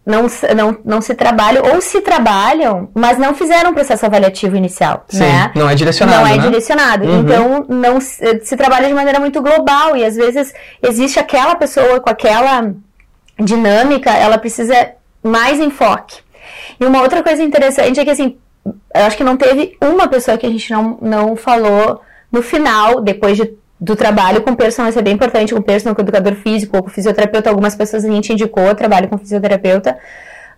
[0.04, 5.04] não, não, não se trabalham, ou se trabalham, mas não fizeram um processo avaliativo inicial,
[5.08, 5.52] Sim, né?
[5.54, 6.42] não é direcionado, Não é né?
[6.42, 7.04] direcionado.
[7.06, 7.20] Uhum.
[7.20, 12.00] Então, não se, se trabalha de maneira muito global e às vezes existe aquela pessoa
[12.00, 12.74] com aquela
[13.38, 16.20] dinâmica, ela precisa mais enfoque.
[16.80, 18.36] E uma outra coisa interessante é que, assim,
[18.66, 23.00] eu acho que não teve uma pessoa que a gente não, não falou no final,
[23.00, 23.54] depois de,
[23.88, 26.88] do trabalho com personal, isso é bem importante, com personal, com educador físico, ou com
[26.88, 29.98] fisioterapeuta, algumas pessoas a gente indicou trabalho com fisioterapeuta.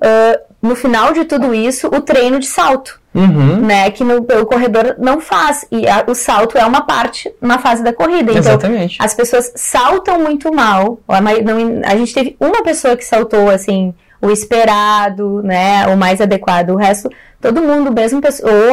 [0.00, 3.60] Uh, no final de tudo isso, o treino de salto, Uhum.
[3.60, 7.58] né, que no, o corredor não faz, e a- o salto é uma parte na
[7.58, 8.96] fase da corrida, então Exatamente.
[9.00, 10.98] as pessoas saltam muito mal.
[11.08, 16.20] A, não- a gente teve uma pessoa que saltou assim o esperado, né, o mais
[16.20, 16.70] adequado.
[16.70, 17.08] O resto,
[17.40, 18.20] todo mundo, mesmo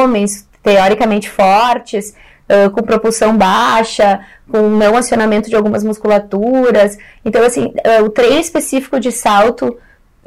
[0.00, 2.14] homens teoricamente fortes,
[2.48, 4.20] uh, com propulsão baixa,
[4.52, 6.98] com não acionamento de algumas musculaturas.
[7.24, 9.76] Então, assim, uh, o treino específico de salto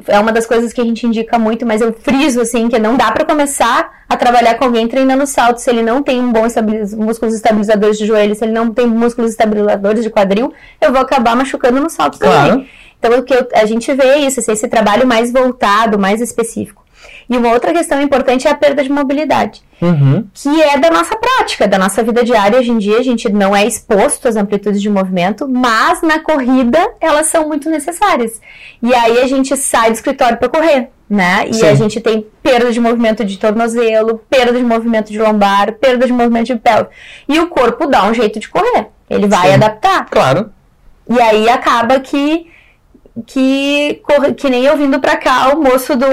[0.06, 2.96] é uma das coisas que a gente indica muito, mas eu friso assim que não
[2.96, 6.44] dá para começar a trabalhar com alguém treinando salto se ele não tem um bom
[6.44, 11.00] estabiliz músculos estabilizadores de joelho, se ele não tem músculos estabilizadores de quadril, eu vou
[11.00, 12.50] acabar machucando no salto claro.
[12.50, 12.68] também.
[12.98, 16.20] Então o que eu, a gente vê é isso, assim, esse trabalho mais voltado, mais
[16.20, 16.84] específico.
[17.28, 20.26] E uma outra questão importante é a perda de mobilidade, uhum.
[20.32, 22.58] que é da nossa prática, da nossa vida diária.
[22.58, 26.78] Hoje em dia a gente não é exposto às amplitudes de movimento, mas na corrida
[27.00, 28.40] elas são muito necessárias.
[28.82, 31.44] E aí a gente sai do escritório para correr, né?
[31.48, 31.66] E Sim.
[31.66, 36.12] a gente tem perda de movimento de tornozelo, perda de movimento de lombar, perda de
[36.12, 36.88] movimento de pelve.
[37.28, 38.88] E o corpo dá um jeito de correr.
[39.08, 39.54] Ele vai Sim.
[39.54, 40.06] adaptar.
[40.06, 40.50] Claro.
[41.08, 42.50] E aí acaba que
[43.26, 44.02] que
[44.36, 46.06] que nem eu vindo para cá o moço do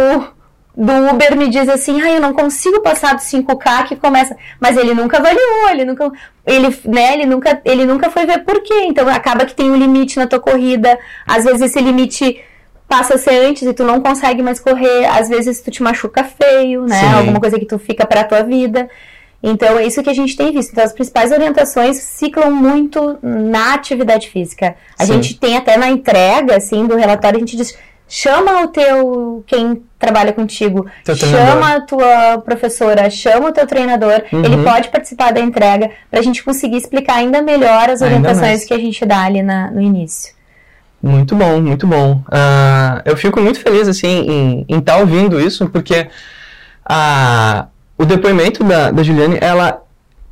[0.75, 4.75] do Uber me diz assim, ah, eu não consigo passar do 5K que começa, mas
[4.75, 6.11] ele nunca avaliou, ele nunca,
[6.45, 9.75] ele, né, ele nunca, ele nunca foi ver por quê, então acaba que tem um
[9.75, 12.41] limite na tua corrida, às vezes esse limite
[12.87, 16.23] passa a ser antes e tu não consegue mais correr, às vezes tu te machuca
[16.23, 17.13] feio, né, Sim.
[17.17, 18.89] alguma coisa que tu fica para tua vida,
[19.43, 23.75] então é isso que a gente tem visto, então as principais orientações ciclam muito na
[23.75, 25.13] atividade física, a Sim.
[25.13, 27.77] gente tem até na entrega, assim, do relatório, a gente diz
[28.13, 34.45] chama o teu quem trabalha contigo, chama a tua professora, chama o teu treinador, uhum.
[34.45, 38.73] ele pode participar da entrega para a gente conseguir explicar ainda melhor as orientações que
[38.73, 40.31] a gente dá ali na, no início.
[41.01, 42.21] Muito bom, muito bom.
[42.27, 46.07] Uh, eu fico muito feliz assim em estar tá ouvindo isso, porque
[46.87, 47.65] uh,
[47.97, 49.81] o depoimento da, da Juliane, ela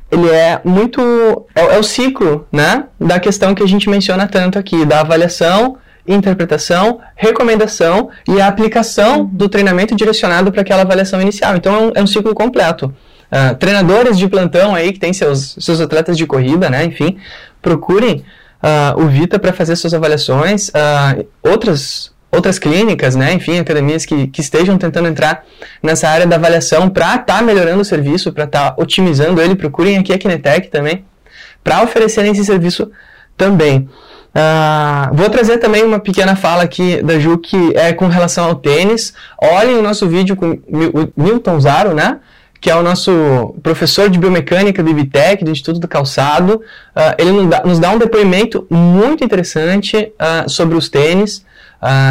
[0.08, 1.00] ele é muito
[1.52, 5.78] é, é o ciclo, né, da questão que a gente menciona tanto aqui, da avaliação
[6.06, 11.56] interpretação, recomendação e a aplicação do treinamento direcionado para aquela avaliação inicial.
[11.56, 12.94] Então é um, é um ciclo completo.
[13.30, 16.84] Uh, treinadores de plantão aí que tem seus, seus atletas de corrida, né?
[16.84, 17.16] Enfim,
[17.62, 18.24] procurem
[18.62, 20.68] uh, o Vita para fazer suas avaliações.
[20.68, 23.34] Uh, outras outras clínicas, né?
[23.34, 25.44] Enfim, academias que, que estejam tentando entrar
[25.82, 29.54] nessa área da avaliação para estar tá melhorando o serviço, para estar tá otimizando ele.
[29.54, 31.04] Procurem aqui a Kinetec também
[31.62, 32.90] para oferecerem esse serviço
[33.36, 33.88] também.
[34.32, 38.54] Uh, vou trazer também uma pequena fala aqui da Ju que é com relação ao
[38.54, 39.12] tênis.
[39.40, 42.18] Olhem o nosso vídeo com o Milton Zaro, né?
[42.58, 46.54] Que é o nosso professor de biomecânica do IBTEC, do Instituto do Calçado.
[46.96, 51.44] Uh, ele nos dá, nos dá, um depoimento muito interessante uh, sobre os tênis.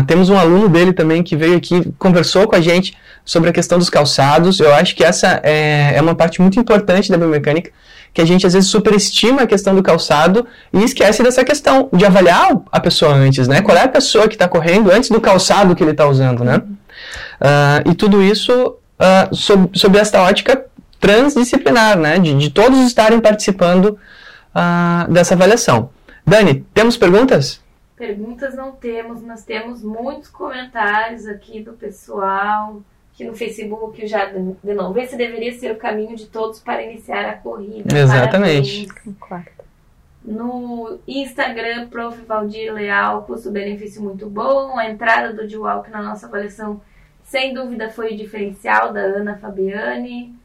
[0.05, 3.79] temos um aluno dele também que veio aqui, conversou com a gente sobre a questão
[3.79, 4.59] dos calçados.
[4.59, 7.71] Eu acho que essa é, é uma parte muito importante da biomecânica
[8.13, 12.05] que a gente às vezes superestima a questão do calçado e esquece dessa questão de
[12.05, 13.61] avaliar a pessoa antes, né?
[13.61, 16.57] Qual é a pessoa que está correndo antes do calçado que ele está usando, né?
[16.57, 20.65] Uh, e tudo isso uh, sob, sob esta ótica
[20.99, 22.19] transdisciplinar, né?
[22.19, 23.97] De, de todos estarem participando
[24.55, 25.89] uh, dessa avaliação.
[26.25, 27.61] Dani, temos perguntas?
[27.95, 32.81] Perguntas não temos, nós temos muitos comentários aqui do pessoal
[33.13, 37.25] que no Facebook já de novo, esse deveria ser o caminho de todos para iniciar
[37.29, 37.97] a corrida.
[37.97, 38.87] Exatamente.
[40.23, 42.21] No Instagram, Prof.
[42.25, 44.77] Valdir Leal, custo-benefício muito bom.
[44.77, 46.79] A entrada do D-Walk na nossa coleção,
[47.23, 50.35] sem dúvida, foi o diferencial da Ana Fabiani.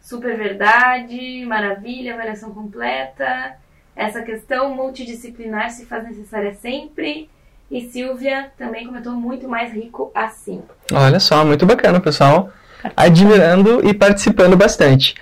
[0.00, 3.58] Super verdade, maravilha, avaliação completa.
[3.94, 7.28] Essa questão multidisciplinar se faz necessária sempre.
[7.70, 10.62] E Silvia também comentou muito mais rico assim.
[10.92, 12.50] Olha só, muito bacana, pessoal.
[12.96, 15.14] Admirando e participando bastante.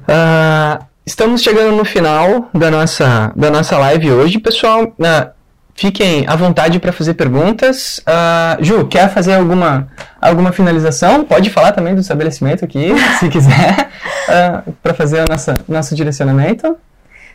[0.00, 4.40] Uh, estamos chegando no final da nossa, da nossa live hoje.
[4.40, 5.30] Pessoal, uh,
[5.76, 7.98] fiquem à vontade para fazer perguntas.
[8.00, 9.86] Uh, Ju, quer fazer alguma,
[10.20, 11.24] alguma finalização?
[11.24, 12.88] Pode falar também do estabelecimento aqui,
[13.20, 13.90] se quiser,
[14.82, 16.76] para fazer o nosso, nosso direcionamento.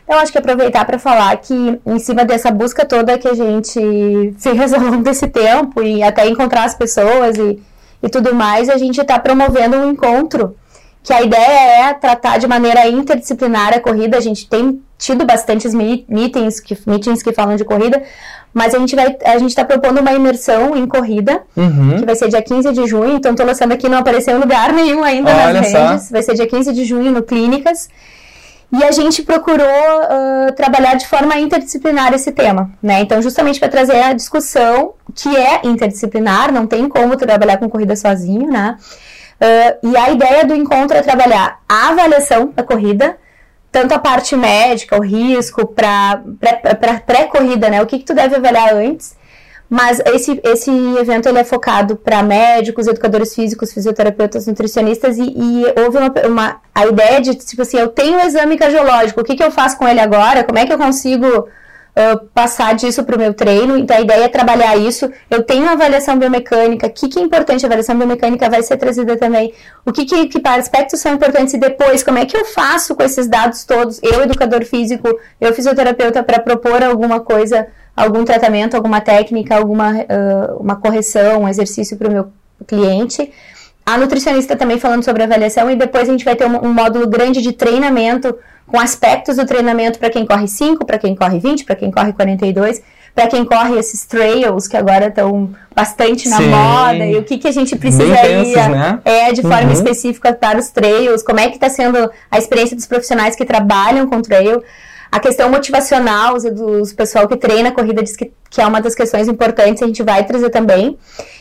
[0.04, 3.80] Então, acho que aproveitar para falar que, em cima dessa busca toda que a gente
[4.38, 7.60] fez ao longo desse tempo, e até encontrar as pessoas e,
[8.02, 10.54] e tudo mais, a gente está promovendo um encontro,
[11.02, 14.16] que a ideia é tratar de maneira interdisciplinar a corrida.
[14.16, 18.02] A gente tem tido bastantes meetings que, meetings que falam de corrida,
[18.54, 21.96] mas a gente vai a gente está propondo uma imersão em corrida, uhum.
[21.98, 23.16] que vai ser dia 15 de junho.
[23.16, 26.04] Então, estou lançando aqui, não apareceu em lugar nenhum ainda Olha nas redes.
[26.04, 26.12] Só.
[26.12, 27.88] Vai ser dia 15 de junho no Clínicas.
[28.72, 33.00] E a gente procurou uh, trabalhar de forma interdisciplinar esse tema, né?
[33.00, 37.94] Então, justamente para trazer a discussão que é interdisciplinar, não tem como trabalhar com corrida
[37.94, 38.76] sozinho, né?
[39.40, 43.16] Uh, e a ideia do encontro é trabalhar a avaliação da corrida,
[43.70, 46.22] tanto a parte médica, o risco, para
[47.06, 47.82] pré-corrida, né?
[47.82, 49.16] O que, que tu deve avaliar antes,
[49.68, 55.64] Mas esse, esse evento ele é focado para médicos, educadores físicos, fisioterapeutas, nutricionistas e, e
[55.80, 59.34] houve uma, uma, a ideia de, tipo assim, eu tenho um exame cardiológico, o que,
[59.34, 60.44] que eu faço com ele agora?
[60.44, 61.48] Como é que eu consigo
[62.32, 63.76] passar disso para o meu treino?
[63.78, 65.10] Então a ideia é trabalhar isso.
[65.30, 67.64] Eu tenho uma avaliação biomecânica, o que, que é importante?
[67.64, 69.52] A avaliação biomecânica vai ser trazida também.
[69.84, 73.02] O que, que, que aspectos são importantes e depois, como é que eu faço com
[73.02, 74.00] esses dados todos?
[74.02, 75.08] Eu, educador físico,
[75.40, 77.66] eu, fisioterapeuta, para propor alguma coisa
[77.96, 82.32] algum tratamento, alguma técnica, alguma uh, uma correção, um exercício para o meu
[82.66, 83.30] cliente.
[83.86, 87.06] A nutricionista também falando sobre avaliação e depois a gente vai ter um, um módulo
[87.06, 88.34] grande de treinamento
[88.66, 92.12] com aspectos do treinamento para quem corre 5, para quem corre 20, para quem corre
[92.12, 92.82] 42,
[93.14, 96.48] para quem corre esses trails que agora estão bastante na Sim.
[96.48, 99.00] moda e o que, que a gente precisaria né?
[99.04, 99.72] é de forma uhum.
[99.72, 104.08] específica para os trails, como é que está sendo a experiência dos profissionais que trabalham
[104.08, 104.62] com trail.
[105.14, 108.96] A questão motivacional dos pessoal que treina a corrida diz que, que é uma das
[108.96, 110.98] questões importantes, a gente vai trazer também.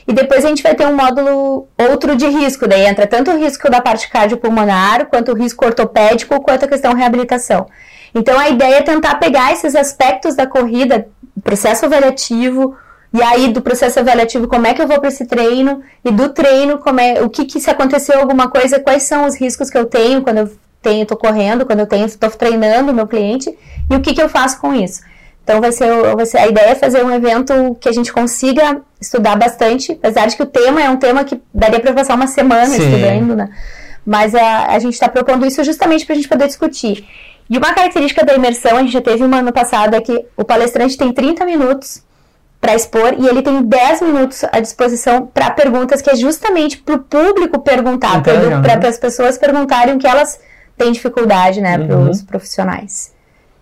[0.07, 3.35] E depois a gente vai ter um módulo outro de risco, daí entra tanto o
[3.35, 7.65] risco da parte cardiopulmonar, quanto o risco ortopédico, quanto a questão reabilitação.
[8.13, 11.07] Então a ideia é tentar pegar esses aspectos da corrida,
[11.43, 12.77] processo avaliativo,
[13.11, 16.29] e aí do processo avaliativo como é que eu vou para esse treino e do
[16.29, 19.77] treino como é o que, que se aconteceu alguma coisa, quais são os riscos que
[19.79, 20.51] eu tenho quando eu
[20.83, 23.57] tenho, tô correndo, quando eu tenho, estou treinando o meu cliente
[23.89, 25.01] e o que, que eu faço com isso.
[25.43, 28.81] Então vai ser, vai ser a ideia é fazer um evento que a gente consiga
[29.01, 32.27] estudar bastante, apesar de que o tema é um tema que daria para passar uma
[32.27, 32.83] semana Sim.
[32.83, 33.49] estudando, né?
[34.05, 37.05] Mas a, a gente está propondo isso justamente para a gente poder discutir.
[37.49, 40.45] E uma característica da imersão, a gente já teve uma ano passado, é que o
[40.45, 42.01] palestrante tem 30 minutos
[42.61, 46.95] para expor e ele tem 10 minutos à disposição para perguntas, que é justamente para
[46.95, 50.39] o público perguntar, para as pessoas perguntarem o que elas
[50.77, 51.87] tem dificuldade, né, uhum.
[51.87, 53.13] para os profissionais.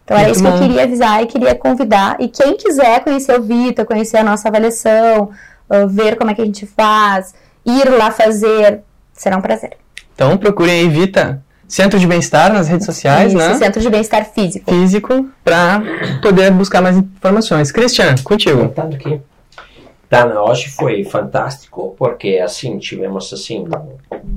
[0.04, 0.50] Então Muito era isso bom.
[0.52, 2.18] que eu queria avisar e queria convidar.
[2.20, 5.32] E quem quiser conhecer o Vita, conhecer a nossa avaliação,
[5.70, 7.34] uh, ver como é que a gente faz,
[7.66, 8.82] ir lá fazer,
[9.14, 9.78] será um prazer.
[10.14, 11.42] Então procurem aí Vita
[11.72, 13.54] Centro de Bem-Estar nas redes sociais, isso, né?
[13.54, 14.70] Centro de Bem-Estar Físico.
[14.70, 15.82] Físico, para
[16.22, 17.72] poder buscar mais informações.
[17.72, 18.68] Cristian, contigo.
[18.68, 19.22] Contando aqui.
[20.10, 23.66] Tá, hoje foi fantástico, porque assim, tivemos assim,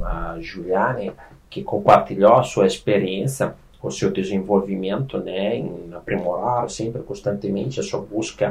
[0.04, 1.12] a Juliane
[1.54, 8.00] que compartilhou a sua experiência, o seu desenvolvimento, né, em aprimorar sempre constantemente a sua
[8.00, 8.50] busca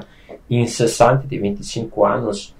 [0.49, 2.55] incessante de 25 anos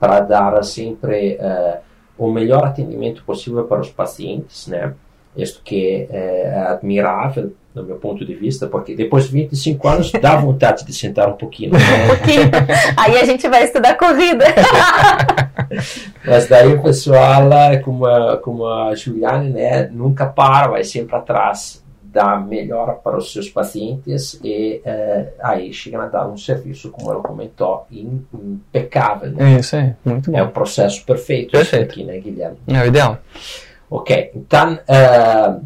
[0.00, 1.78] para dar sempre uh,
[2.18, 4.94] o melhor atendimento possível para os pacientes, né?
[5.36, 10.36] Isto que é admirável do meu ponto de vista, porque depois de 25 anos dá
[10.36, 11.72] vontade de sentar um pouquinho.
[11.72, 11.78] Né?
[12.04, 12.50] Um pouquinho.
[12.96, 14.44] Aí a gente vai estudar corrida.
[16.24, 17.48] Mas daí o pessoal,
[17.82, 21.84] como a, como a Juliane, né, nunca para, vai sempre atrás
[22.14, 27.10] da melhora para os seus pacientes e eh, aí chega a dar um serviço, como
[27.10, 29.32] ela comentou, impecável.
[29.32, 29.54] Né?
[29.54, 30.38] É isso aí, muito bom.
[30.38, 31.90] É um processo perfeito, perfeito.
[31.90, 32.58] aqui, né, Guilherme?
[32.68, 33.18] É o ideal.
[33.90, 35.64] Ok, então uh,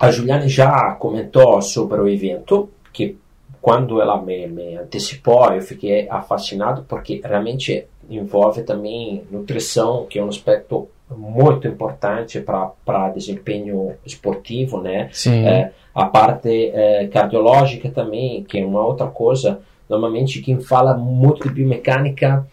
[0.00, 3.16] a Juliane já comentou sobre o evento, que
[3.60, 10.24] quando ela me, me antecipou, eu fiquei fascinado, porque realmente envolve também nutrição, que é
[10.24, 15.08] um aspecto muito importante para desempenho esportivo, né?
[15.12, 15.46] Sim.
[15.46, 19.60] É, a parte é, cardiológica também, que é uma outra coisa.
[19.88, 22.46] Normalmente quem fala muito de biomecânica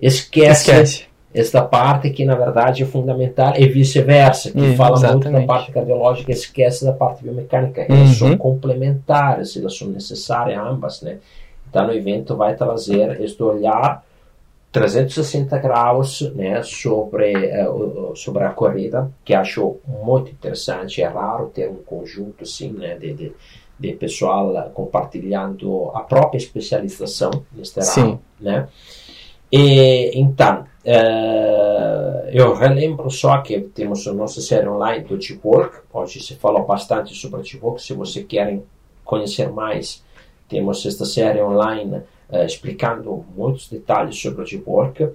[0.00, 1.04] esquece, esquece.
[1.34, 4.50] esta parte que na verdade é fundamental e vice-versa.
[4.50, 5.24] Quem fala exatamente.
[5.24, 7.82] muito da parte cardiológica esquece da parte biomecânica.
[7.82, 8.28] Elas uhum.
[8.28, 11.18] são complementares, elas são necessárias ambas, né?
[11.68, 14.02] Então o evento vai trazer este olhar
[14.72, 21.02] 360 graus né, sobre, uh, sobre a corrida, que acho muito interessante.
[21.02, 23.32] É raro ter um conjunto assim, né, de, de,
[23.78, 28.22] de pessoal compartilhando a própria especialização neste ramo.
[28.40, 28.66] Né?
[29.52, 35.80] E, então, uh, eu relembro só que temos a nossa série online do Deep Work.
[35.92, 37.82] Hoje se falou bastante sobre o Deep Work.
[37.82, 38.64] Se vocês querem
[39.04, 40.02] conhecer mais,
[40.48, 42.02] temos esta série online
[42.32, 45.04] uh, explicando muitos detalhes sobre o work.
[45.04, 45.14] O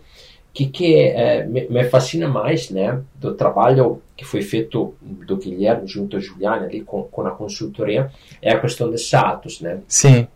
[0.53, 5.88] que, que uh, me, me, fascina mais né, do trabalho que foi feito do Guilherme
[5.88, 8.11] junto a Juliana ali com, com a consultoria
[8.41, 9.61] é a questão de SATOS.
[9.61, 9.82] Né?
[9.88, 10.28] Sim.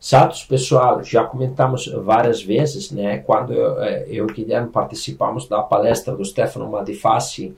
[0.00, 5.48] SATOS, pessoal, já comentamos várias vezes, né, quando eu, eh, eu e o Guilherme participamos
[5.48, 7.54] da palestra do Stefano Madifassi,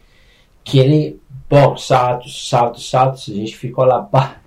[0.65, 4.40] que ele, bom, SATOS, SATOS, SATOS, a gente ficou lá, bah,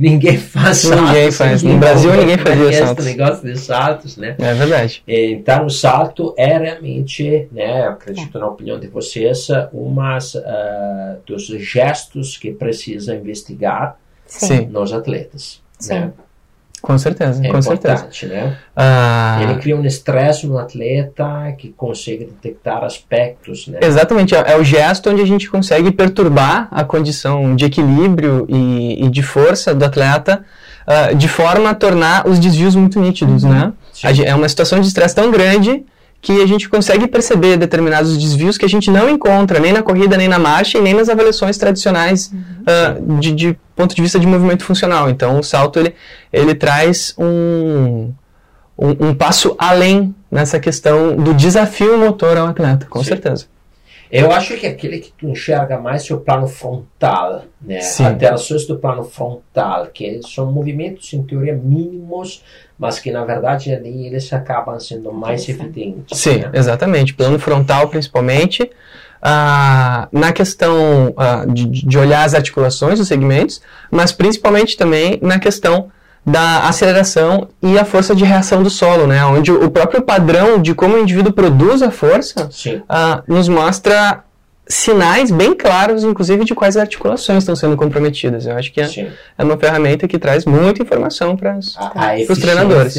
[0.00, 1.08] Ninguém faz saltos.
[1.08, 1.62] Ninguém faz.
[1.62, 3.06] No Brasil ninguém fazia saltos.
[3.06, 4.34] Esse negócio de saltos, né?
[4.38, 5.02] É verdade.
[5.06, 10.40] Então, o salto é realmente, né, acredito na opinião de vocês, umas uh,
[11.26, 14.66] dos gestos que precisa investigar Sim.
[14.68, 15.60] nos atletas.
[15.78, 15.94] Sim.
[15.94, 16.12] Né?
[16.82, 17.94] Com certeza, é com certeza.
[17.94, 18.56] importante, né?
[18.74, 21.24] Ah, Ele cria um estresse no atleta
[21.58, 23.78] que consegue detectar aspectos, né?
[23.82, 29.04] Exatamente, é é o gesto onde a gente consegue perturbar a condição de equilíbrio e,
[29.04, 30.44] e de força do atleta
[30.86, 33.72] ah, de forma a tornar os desvios muito nítidos, né?
[33.92, 34.06] Sim.
[34.06, 35.84] A gen- É uma situação de estresse tão grande
[36.20, 40.16] que a gente consegue perceber determinados desvios que a gente não encontra nem na corrida,
[40.16, 42.30] nem na marcha e nem nas avaliações tradicionais
[42.66, 45.08] ah, de, de ponto de vista de movimento funcional.
[45.08, 45.94] Então, o salto ele,
[46.30, 48.12] ele traz um,
[48.78, 53.08] um, um passo além nessa questão do desafio motor ao atleta, com Sim.
[53.08, 53.46] certeza.
[54.10, 57.80] Eu acho que aquele que tu enxerga mais é o plano frontal, né?
[57.80, 58.06] Sim.
[58.06, 62.42] Alterações do plano frontal, que são movimentos em teoria mínimos,
[62.78, 66.18] mas que na verdade ali eles acabam sendo mais evidentes.
[66.18, 66.50] Sim, né?
[66.54, 67.14] exatamente.
[67.14, 68.70] Plano frontal, principalmente.
[69.22, 75.38] ah, na questão ah, de, de olhar as articulações dos segmentos, mas principalmente também na
[75.38, 75.90] questão
[76.24, 79.24] da aceleração e a força de reação do solo, né?
[79.24, 82.48] Onde o próprio padrão de como o indivíduo produz a força
[82.88, 84.22] ah, nos mostra
[84.70, 88.46] sinais bem claros, inclusive, de quais articulações estão sendo comprometidas.
[88.46, 91.58] Eu acho que é, é uma ferramenta que traz muita informação para
[92.26, 92.94] Pros treinadores.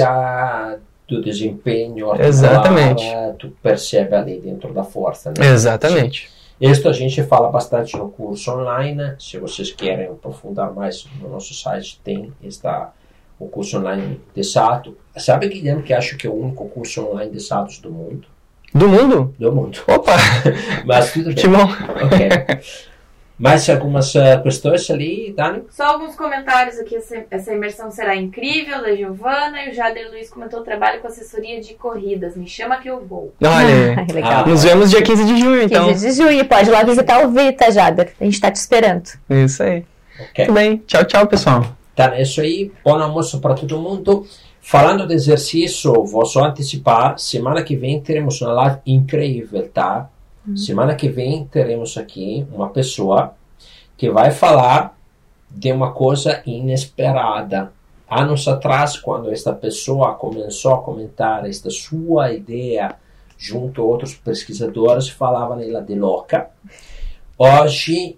[1.07, 3.03] do desempenho Exatamente.
[3.37, 5.33] tu percebe ali dentro da força.
[5.37, 5.47] Né?
[5.47, 6.29] Exatamente.
[6.59, 9.15] Isto a gente fala bastante no curso online.
[9.17, 12.93] Se vocês querem aprofundar mais no nosso site, tem esta,
[13.45, 14.95] o curso online de salto.
[15.17, 18.27] Sabe, Guilherme, que acho que é o único curso online de saltos do mundo?
[18.73, 19.35] Do mundo?
[19.37, 19.79] Do mundo.
[19.87, 20.15] Opa!
[20.85, 21.57] Mas tudo que bem.
[21.57, 21.67] bom!
[22.05, 22.29] Ok.
[23.37, 25.63] Mais algumas eh, questões ali, Dani?
[25.71, 26.95] Só alguns comentários aqui.
[26.95, 29.63] Essa, essa imersão será incrível, da Giovana.
[29.63, 32.37] E o Jader Luiz comentou: trabalho com assessoria de corridas.
[32.37, 33.33] Me chama que eu vou.
[33.41, 34.43] Olha, Ah, legal.
[34.45, 35.87] Ah, nos vemos dia 15 de junho, então.
[35.87, 38.13] 15 de junho, pode ir lá visitar o Vita, Jader.
[38.21, 39.09] A gente tá te esperando.
[39.27, 39.83] Isso aí.
[40.29, 40.45] Ok.
[40.45, 40.77] Muito bem.
[40.85, 41.65] Tchau, tchau, pessoal.
[42.15, 42.71] É isso aí.
[42.83, 44.25] Bom almoço para todo mundo.
[44.61, 47.17] Falando de exercício, vou só antecipar.
[47.17, 50.09] Semana que vem teremos uma live incrível, tá?
[50.55, 53.35] Semana que vem teremos aqui uma pessoa
[53.95, 54.97] que vai falar
[55.49, 57.71] de uma coisa inesperada.
[58.09, 62.95] Anos atrás, quando esta pessoa começou a comentar esta sua ideia
[63.37, 66.49] junto a outros pesquisadores, falavam ela de louca.
[67.37, 68.17] Hoje,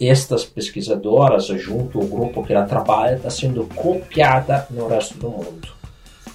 [0.00, 5.68] estas pesquisadoras, junto ao grupo que ela trabalha, está sendo copiada no resto do mundo.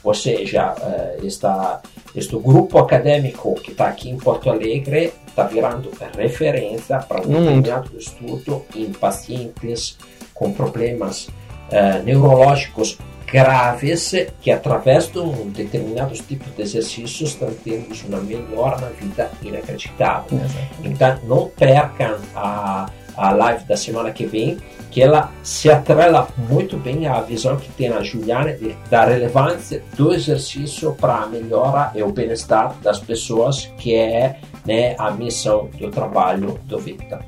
[0.04, 1.82] Ou seja, eh, esta,
[2.16, 7.98] este grupo acadêmico que está aqui em Porto Alegre está virando referência para um determinado
[7.98, 9.98] estudo em pacientes
[10.34, 11.28] com problemas
[11.72, 12.98] eh, neurológicos
[13.28, 19.30] graves que, através de um determinado tipo de exercícios, estão tendo uma melhora na vida
[19.42, 20.40] inacreditável.
[20.84, 24.58] Então, não percam a, a live da semana que vem,
[24.92, 28.56] que ela se atrela muito bem à visão que tem a Juliana
[28.90, 34.96] da relevância do exercício para a melhora e o bem-estar das pessoas, que é né,
[34.98, 37.20] a missão do trabalho do Vita.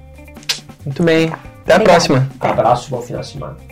[0.86, 1.32] Muito bem.
[1.64, 2.30] Até a próxima.
[2.40, 3.69] Abraço, bom final de semana.